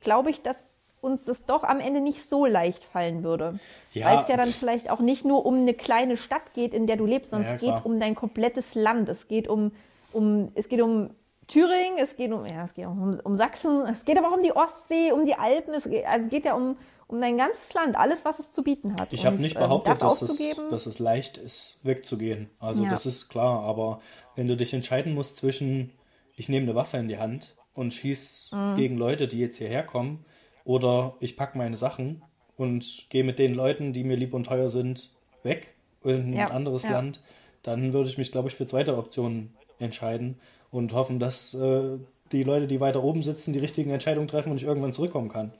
[0.00, 0.56] glaube ich, dass
[1.04, 3.58] uns das doch am Ende nicht so leicht fallen würde.
[3.92, 6.86] Ja, Weil es ja dann vielleicht auch nicht nur um eine kleine Stadt geht, in
[6.86, 7.86] der du lebst, sondern Ja, es geht klar.
[7.86, 9.08] um dein komplettes Land.
[9.08, 9.72] Es geht um,
[10.12, 11.10] um, es geht um
[11.46, 14.42] Thüringen, es geht um, ja, es geht um, um Sachsen, es geht aber auch um
[14.42, 16.76] die Ostsee, um die Alpen, es geht, also es geht ja um,
[17.06, 19.12] um dein ganzes Land, alles, was es zu bieten hat.
[19.12, 22.48] Ich habe nicht ähm, behauptet, das dass, es, dass es leicht ist, wegzugehen.
[22.58, 22.90] Also Ja.
[22.90, 24.00] das ist klar, aber
[24.36, 25.92] wenn du dich entscheiden musst zwischen,
[26.34, 28.76] ich nehme eine Waffe in die Hand und schieß Mhm.
[28.76, 30.24] gegen Leute, die jetzt hierher kommen,
[30.64, 32.22] oder ich packe meine Sachen
[32.56, 35.10] und gehe mit den Leuten, die mir lieb und teuer sind,
[35.42, 36.92] weg in Ja, ein anderes ja.
[36.92, 37.20] Land,
[37.62, 40.36] dann würde ich mich, glaube ich, für zweite Optionen entscheiden
[40.70, 41.98] und hoffen, dass äh,
[42.32, 45.52] die Leute, die weiter oben sitzen, die richtigen Entscheidungen treffen und ich irgendwann zurückkommen kann.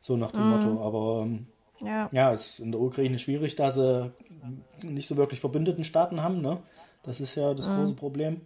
[0.00, 0.50] So nach dem Mhm.
[0.50, 0.82] Motto.
[0.82, 1.46] Aber ähm,
[1.80, 2.08] ja.
[2.12, 4.12] ja, es ist in der Ukraine schwierig, da sie
[4.82, 6.40] nicht so wirklich verbündeten Staaten haben.
[6.40, 6.62] Ne?
[7.02, 8.40] Das ist ja das große Problem.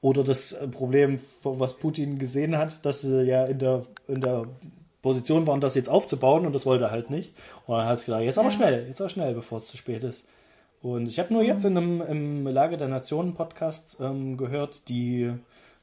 [0.00, 4.46] Oder das äh, Problem, was Putin gesehen hat, dass sie ja in der, in der
[5.06, 7.32] Position waren, das jetzt aufzubauen und das wollte er halt nicht.
[7.66, 10.02] Und dann hat es gedacht, jetzt aber schnell, jetzt aber schnell, bevor es zu spät
[10.02, 10.26] ist.
[10.82, 15.32] Und ich habe nur jetzt in einem im Lage der Nationen Podcast ähm, gehört, die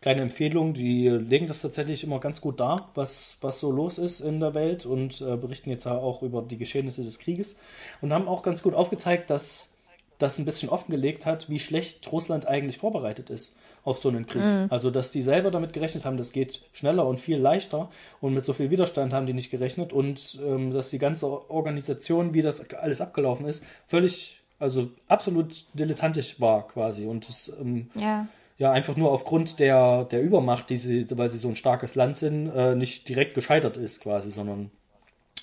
[0.01, 4.19] kleine Empfehlung, die legen das tatsächlich immer ganz gut dar, was, was so los ist
[4.19, 7.55] in der Welt und äh, berichten jetzt auch über die Geschehnisse des Krieges
[8.01, 9.69] und haben auch ganz gut aufgezeigt, dass
[10.17, 14.41] das ein bisschen offengelegt hat, wie schlecht Russland eigentlich vorbereitet ist auf so einen Krieg.
[14.69, 17.89] Also, dass die selber damit gerechnet haben, das geht schneller und viel leichter
[18.21, 22.34] und mit so viel Widerstand haben die nicht gerechnet und ähm, dass die ganze Organisation,
[22.34, 28.27] wie das alles abgelaufen ist, völlig, also absolut dilettantisch war quasi und das ähm, ja.
[28.57, 32.17] ja einfach nur aufgrund der, der Übermacht, die sie, weil sie so ein starkes Land
[32.17, 34.71] sind, äh, nicht direkt gescheitert ist quasi, sondern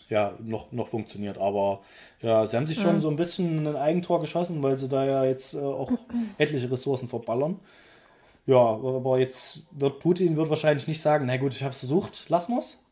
[0.08, 1.38] ja, noch, noch funktioniert.
[1.38, 1.80] Aber
[2.20, 5.24] ja, sie haben sich schon so ein bisschen ein Eigentor geschossen, weil sie da ja
[5.24, 5.92] jetzt äh, auch
[6.38, 7.60] etliche Ressourcen verballern.
[8.46, 12.26] Ja, aber jetzt wird Putin wird wahrscheinlich nicht sagen, na gut, ich habe es versucht,
[12.28, 12.84] lass mal's.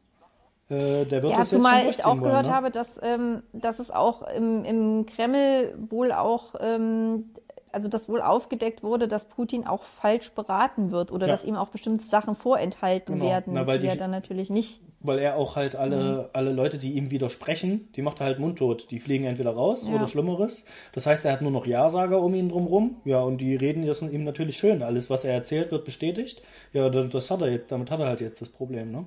[0.70, 2.52] Äh, der wird Ja, das jetzt zumal schon ich auch gehört wollen, ne?
[2.52, 7.30] habe, dass, ähm, dass es auch im, im Kreml wohl auch, ähm,
[7.72, 11.32] also dass wohl aufgedeckt wurde, dass Putin auch falsch beraten wird oder Ja.
[11.32, 13.26] dass ihm auch bestimmte Sachen vorenthalten Genau.
[13.26, 14.80] werden, Na, weil die er dann natürlich nicht.
[15.00, 16.24] Weil er auch halt alle, Mhm.
[16.32, 18.90] alle Leute, die ihm widersprechen, die macht er halt mundtot.
[18.90, 19.94] Die fliegen entweder raus Ja.
[19.94, 20.64] oder Schlimmeres.
[20.92, 22.96] Das heißt, er hat nur noch Ja-Sager um ihn drumrum.
[23.04, 24.82] Ja, und die reden das ihm natürlich schön.
[24.82, 26.42] Alles, was er erzählt, wird bestätigt.
[26.72, 29.04] Ja, das das hat er jetzt, damit hat er halt jetzt das Problem, ne?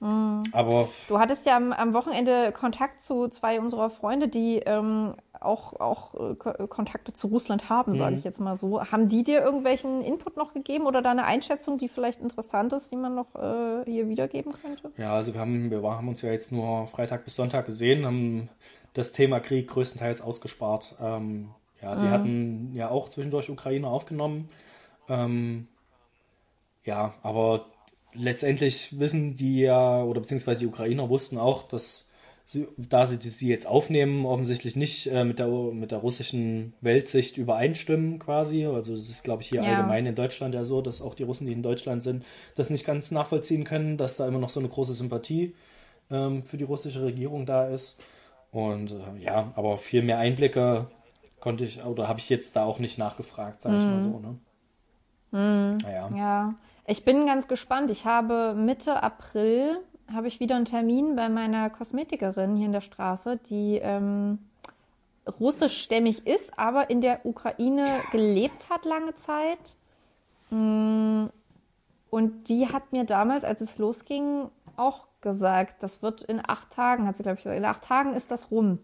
[0.00, 0.42] Mhm.
[0.52, 5.74] Aber Du hattest ja am, am Wochenende Kontakt zu zwei unserer Freunde, die ähm, auch,
[5.80, 8.18] auch äh, Ko- Kontakte zu Russland haben, sage Mhm.
[8.18, 8.82] ich jetzt mal so.
[8.92, 12.90] Haben die dir irgendwelchen Input noch gegeben oder da eine Einschätzung, die vielleicht interessant ist,
[12.90, 14.92] die man noch äh, hier wiedergeben könnte?
[14.96, 18.48] ja, also wir haben, wir haben uns ja jetzt nur Freitag bis Sonntag gesehen, haben
[18.94, 20.96] das Thema Krieg größtenteils ausgespart.
[21.00, 24.48] Ähm, ja, die hatten ja auch zwischendurch Ukraine aufgenommen.
[25.08, 25.68] Ähm,
[26.84, 27.66] ja, aber
[28.14, 32.08] letztendlich wissen die ja, oder beziehungsweise die Ukrainer wussten auch, dass
[32.46, 37.36] sie, da sie sie jetzt aufnehmen, offensichtlich nicht äh, mit der, mit der russischen Weltsicht
[37.36, 38.66] übereinstimmen quasi.
[38.66, 39.68] Also das ist, glaube ich, hier Ja.
[39.68, 42.24] allgemein in Deutschland ja so, dass auch die Russen, die in Deutschland sind,
[42.56, 45.54] das nicht ganz nachvollziehen können, dass da immer noch so eine große Sympathie
[46.10, 48.02] ähm, für die russische Regierung da ist.
[48.50, 50.88] Und äh, ja, aber viel mehr Einblicke
[51.38, 54.18] konnte ich, oder habe ich jetzt da auch nicht nachgefragt, sage ich mal so.
[54.18, 54.36] Ne?
[55.82, 56.10] Naja.
[56.16, 56.54] Ja,
[56.90, 57.90] ich bin ganz gespannt.
[57.90, 59.78] Ich habe Mitte April
[60.12, 64.38] habe ich wieder einen Termin bei meiner Kosmetikerin hier in der Straße, die ähm,
[65.38, 69.76] russischstämmig ist, aber in der Ukraine gelebt hat lange Zeit.
[70.50, 71.26] Mm,
[72.10, 77.06] Und die hat mir damals, als es losging, auch gesagt, das wird in acht Tagen,
[77.06, 78.80] hat sie, glaube ich, gesagt, in acht Tagen ist das rum.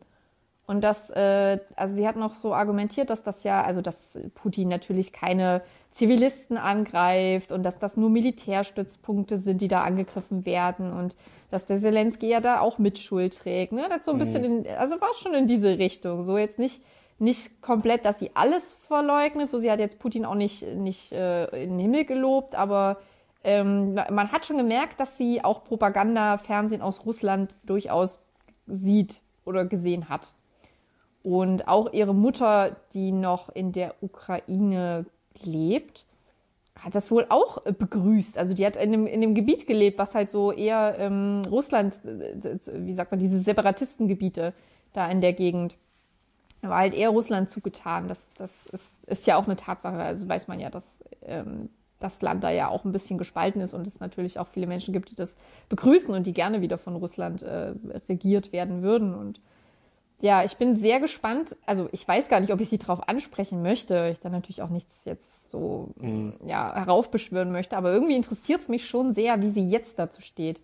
[0.67, 4.69] Und das, äh, also sie hat noch so argumentiert, dass das ja, also dass Putin
[4.69, 5.63] natürlich keine
[5.93, 11.15] Zivilisten angreift und dass das nur Militärstützpunkte sind, die da angegriffen werden und
[11.51, 13.73] dass der Zelensky ja da auch Mitschuld trägt.
[13.73, 13.87] Ne?
[13.89, 16.23] Das so ein bisschen, in, also war schon in diese Richtung.
[16.23, 16.83] So jetzt nicht
[17.19, 19.51] nicht komplett, dass sie alles verleugnet.
[19.51, 22.99] So, sie hat jetzt Putin auch nicht, nicht äh, in den Himmel gelobt, aber
[23.43, 28.21] ähm, man hat schon gemerkt, dass sie auch Propaganda, Fernsehen aus Russland durchaus
[28.67, 30.35] sieht oder gesehen hat.
[31.27, 35.07] Und auch ihre Mutter, die noch in der Ukraine
[35.43, 36.05] lebt,
[36.79, 38.39] hat das wohl auch begrüßt.
[38.39, 41.99] Also die hat in dem, in dem Gebiet gelebt, was halt so eher ähm, Russland,
[42.05, 44.53] äh, wie sagt man, diese Separatistengebiete
[44.93, 45.77] da in der Gegend
[46.63, 48.07] war halt eher Russland zugetan.
[48.07, 49.99] Das, das ist, ist ja auch eine Tatsache.
[49.99, 53.75] Also weiß man ja, dass ähm, das Land da ja auch ein bisschen gespalten ist
[53.75, 55.37] und es natürlich auch viele Menschen gibt, die das
[55.71, 57.73] begrüßen und die gerne wieder von Russland äh,
[58.09, 59.13] regiert werden würden.
[59.13, 59.41] Und
[60.21, 61.57] ja, ich bin sehr gespannt.
[61.67, 64.09] Also ich weiß gar nicht, ob ich sie darauf ansprechen möchte.
[64.13, 66.35] Ich da natürlich auch nichts jetzt so mhm.
[66.47, 67.77] ja, heraufbeschwören möchte.
[67.77, 70.61] Aber irgendwie interessiert es mich schon sehr, wie sie jetzt dazu steht.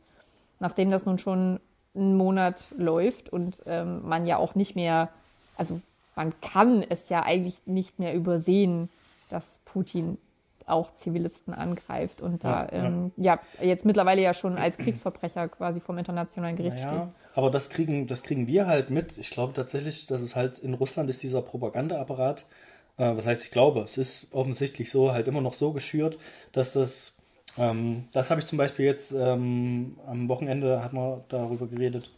[0.58, 1.60] Nachdem das nun schon
[1.94, 5.10] einen Monat läuft und ähm, man ja auch nicht mehr
[5.56, 5.80] also
[6.14, 8.88] man kann es ja eigentlich nicht mehr übersehen,
[9.30, 10.18] dass Putin
[10.66, 13.40] auch Zivilisten angreift und da ja, ähm, ja.
[13.60, 17.08] ja, jetzt mittlerweile ja schon als Kriegsverbrecher quasi vom internationalen Gericht naja, steht.
[17.34, 19.18] Aber das kriegen, das kriegen wir halt mit.
[19.18, 22.46] Ich glaube tatsächlich, dass es halt in Russland ist dieser Propagandaapparat,
[22.98, 26.18] äh, was heißt ich glaube, es ist offensichtlich so, halt immer noch so geschürt,
[26.52, 27.16] dass das,
[27.58, 32.10] ähm, das habe ich zum Beispiel jetzt ähm, am Wochenende, hat man darüber geredet,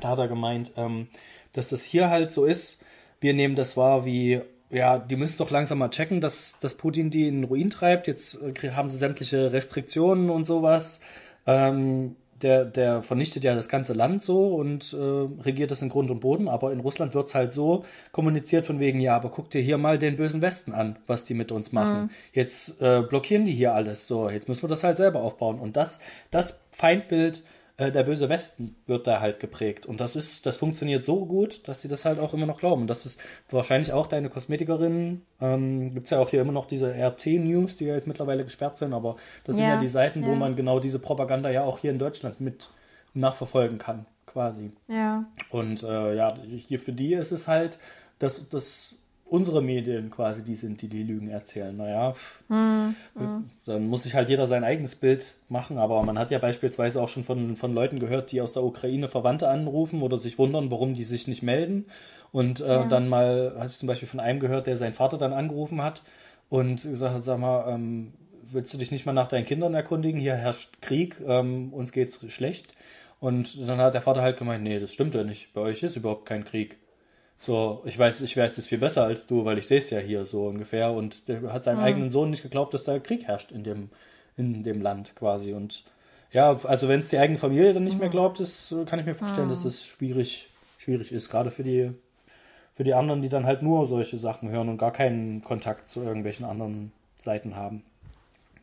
[0.00, 1.08] da hat er gemeint, ähm,
[1.52, 2.84] dass das hier halt so ist.
[3.20, 7.10] Wir nehmen das wahr wie, ja, die müssen doch langsam mal checken, dass, dass Putin
[7.10, 8.06] die in den Ruin treibt.
[8.06, 11.00] Jetzt äh, haben sie sämtliche Restriktionen und sowas.
[11.46, 16.10] Ähm, der, der vernichtet ja das ganze Land so und äh, regiert es in Grund
[16.10, 16.48] und Boden.
[16.48, 19.78] Aber in Russland wird es halt so kommuniziert von wegen, ja, aber guck dir hier
[19.78, 22.02] mal den bösen Westen an, was die mit uns machen.
[22.02, 22.10] Mhm.
[22.32, 24.06] Jetzt äh, blockieren die hier alles.
[24.06, 25.58] So, jetzt müssen wir das halt selber aufbauen.
[25.58, 26.00] Und das,
[26.30, 27.44] das Feindbild
[27.76, 29.84] äh, der böse Westen wird da halt geprägt.
[29.84, 32.86] Und das ist, das funktioniert so gut, dass sie das halt auch immer noch glauben.
[32.86, 33.20] Das ist
[33.50, 35.22] wahrscheinlich auch deine Kosmetikerin.
[35.40, 38.78] Ähm, Gibt es ja auch hier immer noch diese RT-News, die ja jetzt mittlerweile gesperrt
[38.78, 40.28] sind, aber das sind ja, ja die Seiten, ja.
[40.28, 42.70] wo man genau diese Propaganda ja auch hier in Deutschland mit
[43.12, 44.72] nachverfolgen kann, quasi.
[44.88, 45.24] Ja.
[45.50, 47.78] Und äh, ja, hier für die ist es halt,
[48.18, 48.96] dass das
[49.34, 51.76] unsere Medien quasi die sind, die die Lügen erzählen.
[51.76, 52.14] Naja,
[52.48, 53.50] hm, hm.
[53.64, 55.76] dann muss sich halt jeder sein eigenes Bild machen.
[55.76, 59.08] Aber man hat ja beispielsweise auch schon von, von Leuten gehört, die aus der Ukraine
[59.08, 61.86] Verwandte anrufen oder sich wundern, warum die sich nicht melden.
[62.30, 62.84] Und äh, ja.
[62.84, 66.04] dann mal, hatte ich zum Beispiel von einem gehört, der seinen Vater dann angerufen hat
[66.48, 68.12] und gesagt hat, sag mal, ähm,
[68.46, 70.20] willst du dich nicht mal nach deinen Kindern erkundigen?
[70.20, 72.68] Hier herrscht Krieg, ähm, uns geht's schlecht.
[73.18, 75.52] Und dann hat der Vater halt gemeint, nee, das stimmt ja nicht.
[75.54, 76.78] Bei euch ist überhaupt kein Krieg.
[77.38, 79.98] So, ich weiß, ich weiß es viel besser als du, weil ich sehe es ja
[79.98, 80.92] hier so ungefähr.
[80.92, 81.84] Und der hat seinem mhm.
[81.84, 83.90] eigenen Sohn nicht geglaubt, dass da Krieg herrscht in dem,
[84.36, 85.52] in dem Land quasi.
[85.52, 85.84] Und
[86.32, 88.12] ja, also wenn es die eigene Familie dann nicht mehr hm.
[88.12, 89.50] glaubt, ist, kann ich mir vorstellen, mhm.
[89.50, 91.92] dass es schwierig, schwierig ist, gerade für die,
[92.72, 96.02] für die anderen, die dann halt nur solche Sachen hören und gar keinen Kontakt zu
[96.02, 97.84] irgendwelchen anderen Seiten haben.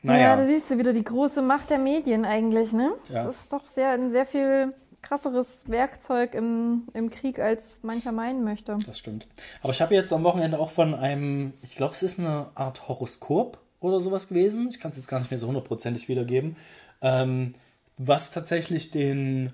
[0.04, 0.22] Naja.
[0.22, 2.92] Ja, da siehst du wieder die große Macht der Medien eigentlich, ne?
[3.08, 3.26] Ja.
[3.26, 8.44] Das ist doch sehr, ein sehr viel krasseres Werkzeug im, im Krieg, als mancher meinen
[8.44, 8.78] möchte.
[8.86, 9.28] Das stimmt.
[9.62, 12.88] Aber ich habe jetzt am Wochenende auch von einem, ich glaube, es ist eine Art
[12.88, 14.70] Horoskop oder sowas gewesen.
[14.70, 16.56] Ich kann es jetzt gar nicht mehr so hundertprozentig wiedergeben.
[17.02, 17.56] Ähm,
[17.98, 19.54] was tatsächlich den,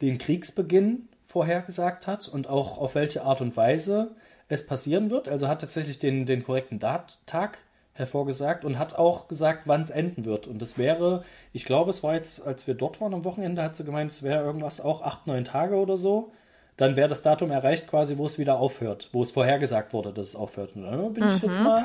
[0.00, 4.14] den Kriegsbeginn vorhergesagt hat und auch auf welche Art und Weise
[4.48, 5.28] es passieren wird.
[5.28, 7.64] Also hat tatsächlich den, den korrekten Dat Tag
[7.98, 10.46] hervorgesagt und hat auch gesagt, wann es enden wird.
[10.46, 13.76] Und das wäre, ich glaube, es war jetzt, als wir dort waren am Wochenende, hat
[13.76, 16.32] sie gemeint, es wäre irgendwas auch acht, neun Tage oder so.
[16.78, 20.28] Dann wäre das Datum erreicht, quasi, wo es wieder aufhört, wo es vorhergesagt wurde, dass
[20.28, 20.76] es aufhört.
[20.76, 21.30] Und dann bin, mhm.
[21.30, 21.64] ich, jetzt mhm.
[21.64, 21.84] mal,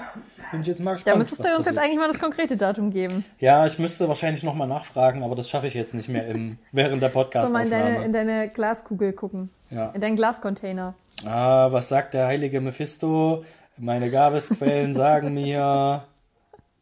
[0.51, 1.15] bin ich jetzt mal gespannt.
[1.15, 1.75] Da müsstest du uns passiert.
[1.75, 3.25] jetzt eigentlich mal das konkrete Datum geben.
[3.39, 7.01] Ja, ich müsste wahrscheinlich nochmal nachfragen, aber das schaffe ich jetzt nicht mehr im, während
[7.01, 9.49] der podcast So mal in deine, in deine Glaskugel gucken.
[9.71, 9.89] Ja.
[9.95, 10.93] In deinen Glascontainer.
[11.25, 13.43] Ah, was sagt der heilige Mephisto?
[13.77, 16.03] Meine Gabesquellen sagen mir,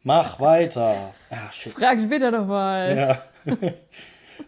[0.02, 1.14] mach weiter.
[1.30, 1.72] Ah, shit.
[1.72, 2.96] Frag später nochmal.
[2.96, 3.54] Ja.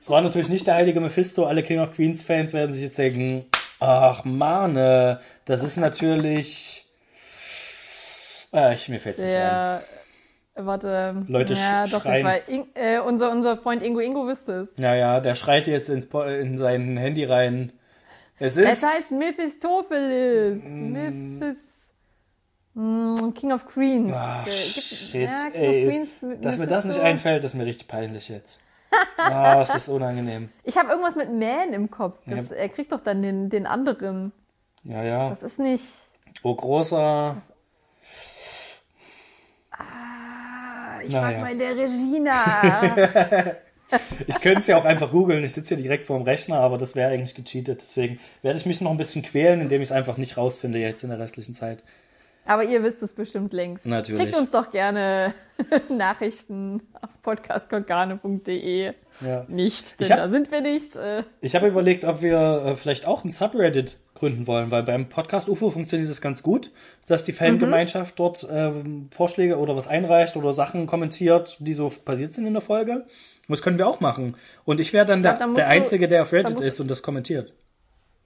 [0.01, 1.47] Es war natürlich nicht der heilige Mephisto.
[1.47, 3.45] Alle King of Queens Fans werden sich jetzt denken,
[3.81, 6.85] ach Mane, das ist natürlich...
[8.53, 9.83] Ah, ich, mir fällt's nicht ja.
[10.57, 10.67] ein.
[10.67, 11.25] Warte.
[11.27, 12.25] Leute ja, doch, schreien.
[12.25, 12.37] War,
[12.75, 14.77] äh, unser, unser Freund Ingo Ingo wüsste es.
[14.77, 17.73] Naja, der schreit jetzt ins, in sein Handy rein.
[18.39, 18.71] Es ist.
[18.71, 20.63] Es heißt Mephistopheles.
[20.63, 20.93] Mm.
[20.93, 21.74] Mephis Mm,
[22.75, 24.13] King of Queens.
[24.15, 25.85] Ach, shit, ja, King ey.
[25.87, 28.63] Of Queens, Dass mir das nicht einfällt, ist mir richtig peinlich jetzt.
[29.17, 30.49] Ah, es ist unangenehm.
[30.65, 32.21] Ich habe irgendwas mit Man im Kopf.
[32.27, 32.57] Das, Ja.
[32.57, 34.33] Er kriegt doch dann den, den anderen.
[34.83, 35.31] Ja, ja.
[35.31, 35.85] Das ist nicht.
[36.43, 37.37] Oh, großer.
[39.71, 41.29] Ah, Ich Naja.
[41.31, 43.57] frag mal in der Regina.
[44.27, 45.45] Ich könnte es ja auch einfach googeln.
[45.45, 47.81] Ich sitze hier direkt vor dem Rechner, aber das wäre eigentlich gecheatet.
[47.81, 51.05] Deswegen werde ich mich noch ein bisschen quälen, indem ich es einfach nicht rausfinde jetzt
[51.05, 51.85] in der restlichen Zeit.
[52.47, 53.87] Aber ihr wisst es bestimmt längst.
[53.87, 54.21] Natürlich.
[54.21, 55.33] Schickt uns doch gerne
[55.89, 58.93] Nachrichten auf podcastorgane.de.
[59.25, 59.45] Ja.
[59.49, 60.97] Nicht, denn Ich hab- da sind wir nicht.
[60.97, 65.09] Äh, Ich habe überlegt, ob wir äh, vielleicht auch ein Subreddit gründen wollen, weil beim
[65.09, 66.71] Podcast UFO funktioniert das ganz gut,
[67.07, 72.35] dass die Fangemeinschaft dort ähm, Vorschläge oder was einreicht oder Sachen kommentiert, die so passiert
[72.35, 72.93] sind in der Folge.
[72.97, 74.37] Und das können wir auch machen.
[74.65, 77.03] Und ich wäre dann glaub, der, da der Einzige, der auf Reddit ist und das
[77.03, 77.53] kommentiert.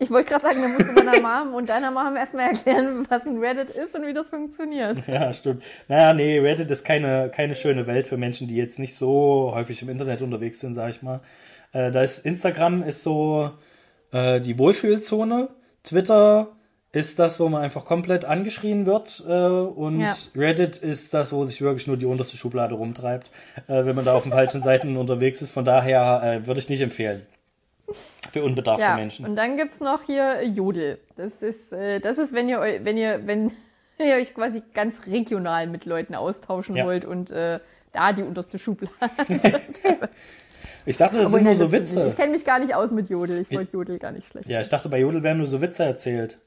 [0.00, 3.26] Ich wollte gerade sagen, da musst du deiner Mom und deiner Mom erstmal erklären, was
[3.26, 5.02] ein Reddit ist und wie das funktioniert.
[5.08, 5.64] Ja, stimmt.
[5.88, 9.82] Naja, nee, Reddit ist keine, keine schöne Welt für Menschen, die jetzt nicht so häufig
[9.82, 11.20] im Internet unterwegs sind, sag ich mal.
[11.72, 13.50] Äh, da ist Instagram ist so
[14.12, 15.48] äh, die Wohlfühlzone.
[15.82, 16.48] Twitter
[16.92, 19.24] ist das, wo man einfach komplett angeschrien wird.
[19.26, 20.14] Äh, und Ja.
[20.36, 23.30] Reddit ist das, wo sich wirklich nur die unterste Schublade rumtreibt,
[23.66, 25.50] äh, wenn man da auf den falschen Seiten unterwegs ist.
[25.50, 27.26] Von daher äh, würde ich nicht empfehlen.
[28.30, 29.24] Für unbedarfte Ja, Menschen.
[29.26, 30.98] und dann gibt's noch hier Jodel.
[31.16, 33.50] Das ist, äh, das ist, wenn ihr, wenn ihr, wenn
[33.98, 36.84] ihr euch quasi ganz regional mit Leuten austauschen Ja.
[36.84, 37.60] wollt und äh,
[37.92, 38.92] da die unterste Schublade.
[40.86, 41.70] Ich dachte, das Obwohl, sind nur so.
[41.72, 42.06] Witze.
[42.06, 43.40] Ich kenne mich gar nicht aus mit Jodel.
[43.40, 44.48] Ich wollte Jodel gar nicht schlecht.
[44.48, 46.38] Ja, ich dachte, bei Jodel werden nur so Witze erzählt.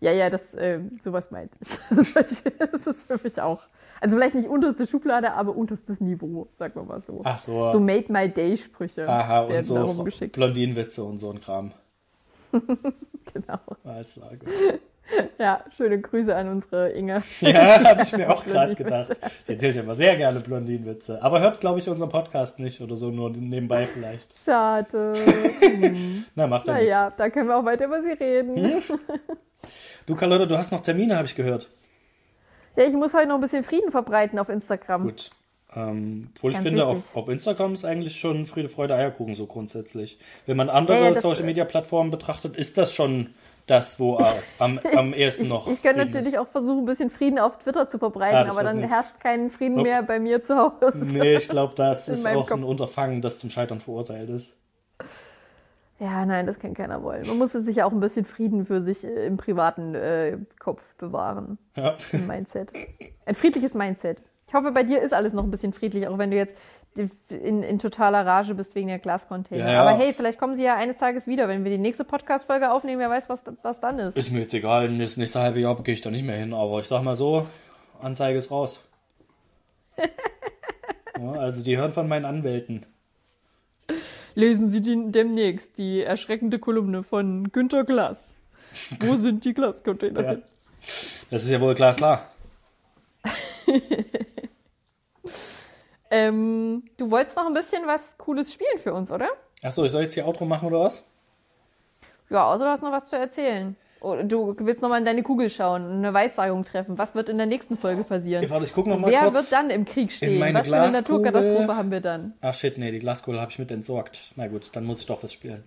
[0.00, 1.78] Ja, ja, das, äh, sowas meinte ich.
[2.14, 3.62] Das ist für mich auch.
[4.00, 7.20] Also vielleicht nicht unterste Schublade, aber unterstes Niveau, sagen wir mal so.
[7.24, 7.72] Ach so.
[7.72, 10.04] So Made My Day Sprüche Aha, und so.
[10.32, 11.72] Blondinenwitze und so ein Kram.
[13.34, 13.58] Genau.
[13.84, 14.48] Alles klar, gut.
[15.38, 17.22] Ja, schöne Grüße an unsere Inge.
[17.40, 19.12] Ja, habe ich mir auch gerade gedacht.
[19.46, 21.22] Sie erzählt ja immer sehr gerne Blondinenwitze.
[21.22, 24.34] Aber hört, glaube ich, unseren Podcast nicht oder so, nur nebenbei vielleicht.
[24.34, 25.12] Schade.
[26.34, 26.90] Na, macht ja nichts.
[26.90, 28.82] Naja, da können wir auch weiter über sie reden.
[30.06, 31.68] Du, Carlotta, du hast noch Termine, habe ich gehört.
[32.76, 35.02] Ja, ich muss heute noch ein bisschen Frieden verbreiten auf Instagram.
[35.04, 35.30] Gut.
[35.76, 39.46] Ähm, obwohl ich Ganz finde, auf, auf Instagram ist eigentlich schon Friede, Freude, Eierkuchen so
[39.46, 40.18] grundsätzlich.
[40.46, 43.34] Wenn man andere Ja, ja, das- Social-Media-Plattformen betrachtet, ist das schon
[43.66, 44.24] das, wo äh,
[44.58, 46.38] am, am ehesten Ich, noch ich könnte natürlich ist.
[46.38, 48.94] auch versuchen, ein bisschen Frieden auf Twitter zu verbreiten, Ah, das aber dann nix.
[48.94, 49.88] herrscht kein Frieden Nope.
[49.90, 51.04] mehr bei mir zu Hause.
[51.04, 52.70] Nee, ich glaube, das In ist auch ein Kopf.
[52.70, 54.56] Unterfangen, das zum Scheitern verurteilt ist.
[56.00, 57.26] Ja, nein, das kann keiner wollen.
[57.26, 60.94] Man muss sich ja auch ein bisschen Frieden für sich äh, im privaten äh, Kopf
[60.94, 61.96] bewahren, Ja.
[62.12, 62.72] im Mindset.
[63.26, 64.22] Ein friedliches Mindset.
[64.46, 66.54] Ich hoffe, bei dir ist alles noch ein bisschen friedlich, auch wenn du jetzt
[67.28, 69.64] in, in totaler Rage bist wegen der Glascontainer.
[69.66, 69.80] Ja, ja.
[69.82, 72.98] Aber hey, vielleicht kommen sie ja eines Tages wieder, wenn wir die nächste Podcast-Folge aufnehmen.
[73.00, 74.16] Wer weiß, was, was dann ist.
[74.16, 76.80] Ist mir jetzt egal, das nächste halbe Jahr gehe ich da nicht mehr hin, aber
[76.80, 77.46] ich sag mal so,
[78.00, 78.80] Anzeige ist raus.
[79.98, 82.86] ja, also die hören von meinen Anwälten.
[84.38, 88.36] Lesen Sie die, demnächst die erschreckende Kolumne von Günter Glass.
[89.00, 90.30] Wo sind die Glascontainer Ja.
[90.30, 90.42] hin?
[91.28, 92.24] Das ist ja wohl glasklar.
[96.10, 99.28] Ähm, du wolltest noch ein bisschen was Cooles spielen für uns, oder?
[99.62, 101.06] Achso, ich soll jetzt hier Outro machen oder was?
[102.30, 103.76] Ja, außer du hast noch was zu erzählen.
[104.00, 106.98] Oder du willst noch mal in deine Kugel schauen und eine Weissagung treffen.
[106.98, 108.44] Was wird in der nächsten Folge passieren?
[108.44, 109.34] Ja, warte, ich guck noch mal Wer kurz.
[109.34, 110.40] wird dann im Krieg stehen?
[110.54, 111.22] Was für eine Glaskugel.
[111.30, 112.34] Naturkatastrophe haben wir dann?
[112.40, 114.32] Ach shit, nee, die Glaskohle habe ich mit entsorgt.
[114.36, 115.64] Na gut, dann muss ich doch was spielen.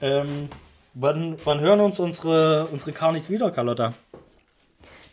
[0.00, 0.48] Ähm,
[0.94, 3.92] wann, wann hören uns unsere, unsere Carnis wieder, Carlotta?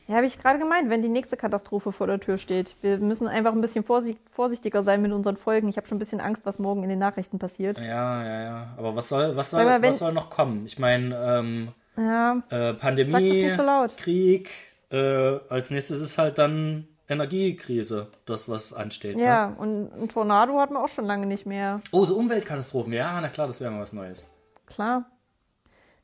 [0.08, 2.76] Ja, habe ich gerade gemeint, wenn die nächste Katastrophe vor der Tür steht.
[2.82, 5.70] Wir müssen einfach ein bisschen vorsicht, vorsichtiger sein mit unseren Folgen.
[5.70, 7.78] Ich habe schon ein bisschen Angst, was morgen in den Nachrichten passiert.
[7.78, 8.68] Ja, ja, ja.
[8.78, 10.66] Aber was soll, was soll, mal, was soll noch kommen?
[10.66, 13.64] Ich meine, ähm, Ja, äh, Pandemie, so.
[13.98, 14.50] Krieg,
[14.92, 19.18] äh, als nächstes ist halt dann Energiekrise, das was ansteht.
[19.18, 19.24] Ne?
[19.24, 21.82] ja, und ein Tornado hatten wir auch schon lange nicht mehr.
[21.92, 22.94] Oh, so Umweltkatastrophen.
[22.94, 24.30] Ja, na klar, das wäre mal was Neues.
[24.66, 25.06] Klar.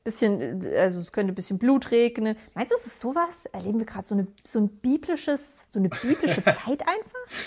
[0.04, 2.38] Bisschen, also es könnte ein bisschen Blut regnen.
[2.54, 3.46] Meinst du, es ist sowas?
[3.52, 7.44] Erleben wir gerade so, eine, so ein biblisches, so eine biblische Zeit einfach?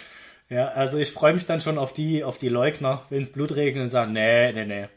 [0.49, 3.55] Ja, also ich freue mich dann schon auf die, auf die Leugner, wenn es Blut
[3.57, 4.89] regnet und sagen, nee, nee, nee,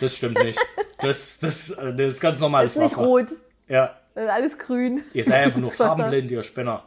[0.00, 0.58] das stimmt nicht.
[0.98, 3.06] Das, das, äh, das ist ganz normales Ist nicht Wasser.
[3.06, 3.26] rot,
[3.68, 5.04] Ja, das ist alles grün.
[5.12, 5.96] ihr seid einfach nur Das Wasser.
[5.96, 6.84] farbenblind, ihr Spinner.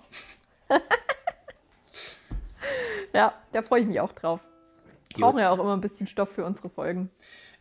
[3.14, 4.42] Ja, da freue ich mich auch drauf.
[5.14, 5.22] Gut.
[5.24, 7.10] Brauchen ja auch immer ein bisschen Stoff für unsere Folgen.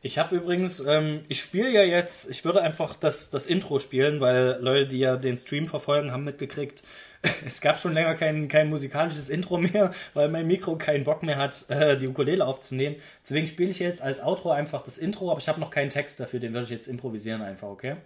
[0.03, 4.21] Ich habe übrigens, ähm, ich spiele ja jetzt, ich würde einfach das, das Intro spielen,
[4.21, 6.83] weil Leute, die ja den Stream verfolgen, haben mitgekriegt,
[7.47, 11.37] es gab schon länger kein, kein musikalisches Intro mehr, weil mein Mikro keinen Bock mehr
[11.37, 12.97] hat, äh, die Ukulele aufzunehmen.
[13.25, 16.21] Deswegen spiele ich jetzt als Outro einfach das Intro, aber ich habe noch keinen Text
[16.21, 17.97] dafür, den würde ich jetzt improvisieren einfach, okay?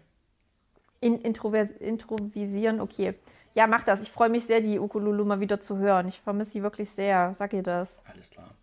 [1.00, 3.14] In, introvers, introvisieren, okay.
[3.54, 4.02] Ja, mach das.
[4.02, 6.08] Ich freue mich sehr, die Ukululu mal wieder zu hören.
[6.08, 7.34] Ich vermisse sie wirklich sehr.
[7.34, 8.00] Sag ihr das.
[8.06, 8.54] Alles klar.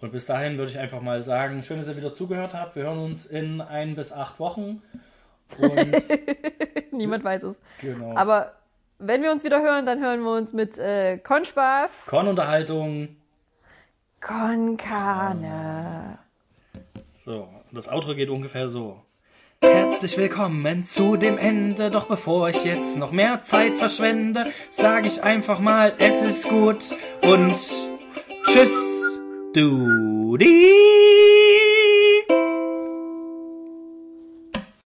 [0.00, 2.74] Und bis dahin würde ich einfach mal sagen, schön, dass ihr wieder zugehört habt.
[2.74, 4.82] Wir hören uns in ein bis acht Wochen.
[5.58, 6.02] Und
[6.92, 7.60] Niemand weiß es.
[7.80, 8.16] genau.
[8.16, 8.52] Aber
[9.04, 12.06] wenn wir uns wieder hören, dann hören wir uns mit äh, Konspaß.
[12.06, 13.16] Kornunterhaltung.
[14.20, 16.18] Con Carne.
[17.18, 19.02] So, das Outro geht ungefähr so.
[19.60, 25.22] Herzlich willkommen zu dem Ende, doch bevor ich jetzt noch mehr Zeit verschwende, sage ich
[25.22, 27.54] einfach mal, es ist gut und
[28.44, 29.20] tschüss,
[29.54, 31.31] du die.